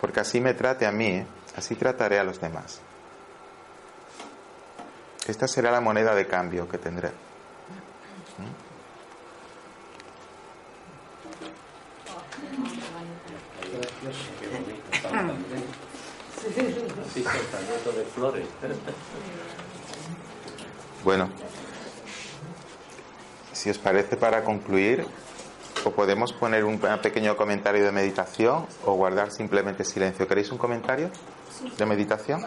[0.00, 1.24] Porque así me trate a mí,
[1.56, 2.80] así trataré a los demás.
[5.26, 7.10] Esta será la moneda de cambio que tendré.
[14.40, 14.88] Qué bonito.
[15.02, 15.64] también.
[17.12, 18.46] Sí, está lleno de flores.
[21.04, 21.28] Bueno,
[23.58, 25.04] si os parece para concluir,
[25.84, 30.26] o podemos poner un pequeño comentario de meditación o guardar simplemente silencio.
[30.28, 31.10] ¿Queréis un comentario
[31.76, 32.46] de meditación?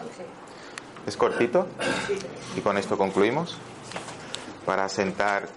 [1.06, 1.68] ¿Es cortito?
[2.56, 3.58] Y con esto concluimos.
[4.64, 5.48] Para asentar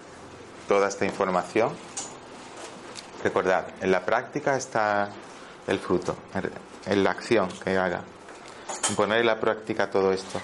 [0.68, 1.70] toda esta información.
[3.22, 5.10] Recordad, en la práctica está
[5.66, 6.16] el fruto,
[6.86, 8.02] en- la acción que haga.
[8.96, 10.40] Poner en la práctica todo esto.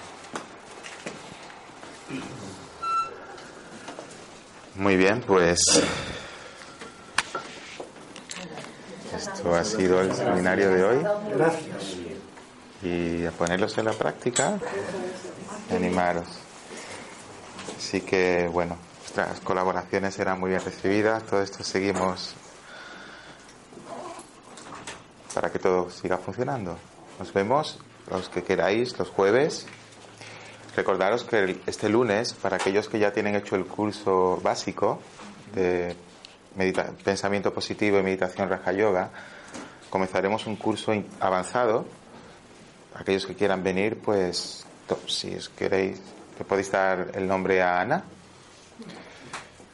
[4.75, 5.59] Muy bien, pues
[9.15, 11.05] esto ha sido el seminario de hoy.
[11.35, 11.95] Gracias.
[12.81, 14.57] Y a ponerlos en la práctica,
[15.69, 16.27] animaros.
[17.77, 21.21] Así que, bueno, vuestras colaboraciones serán muy bien recibidas.
[21.23, 22.33] Todo esto seguimos
[25.35, 26.79] para que todo siga funcionando.
[27.19, 27.79] Nos vemos
[28.09, 29.67] los que queráis, los jueves.
[30.75, 34.99] Recordaros que este lunes, para aquellos que ya tienen hecho el curso básico
[35.53, 35.95] de
[37.03, 39.11] pensamiento positivo y meditación Raja Yoga,
[39.89, 41.85] comenzaremos un curso avanzado.
[42.95, 44.65] Aquellos que quieran venir, pues
[45.07, 46.01] si os queréis,
[46.39, 48.03] le podéis dar el nombre a Ana.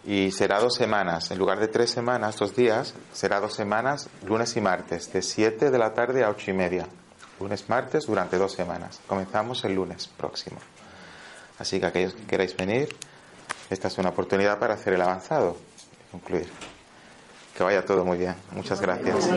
[0.06, 4.56] Y será dos semanas, en lugar de tres semanas, dos días, será dos semanas, lunes
[4.58, 6.88] y martes, de 7 de la tarde a ocho y media.
[7.40, 9.00] Lunes, martes, durante dos semanas.
[9.08, 10.58] Comenzamos el lunes próximo.
[11.60, 12.90] Así que aquellos que queráis venir,
[13.70, 15.58] esta es una oportunidad para hacer el avanzado
[16.08, 16.48] y concluir.
[17.56, 18.36] Que vaya todo muy bien.
[18.52, 19.30] Muchas gracias.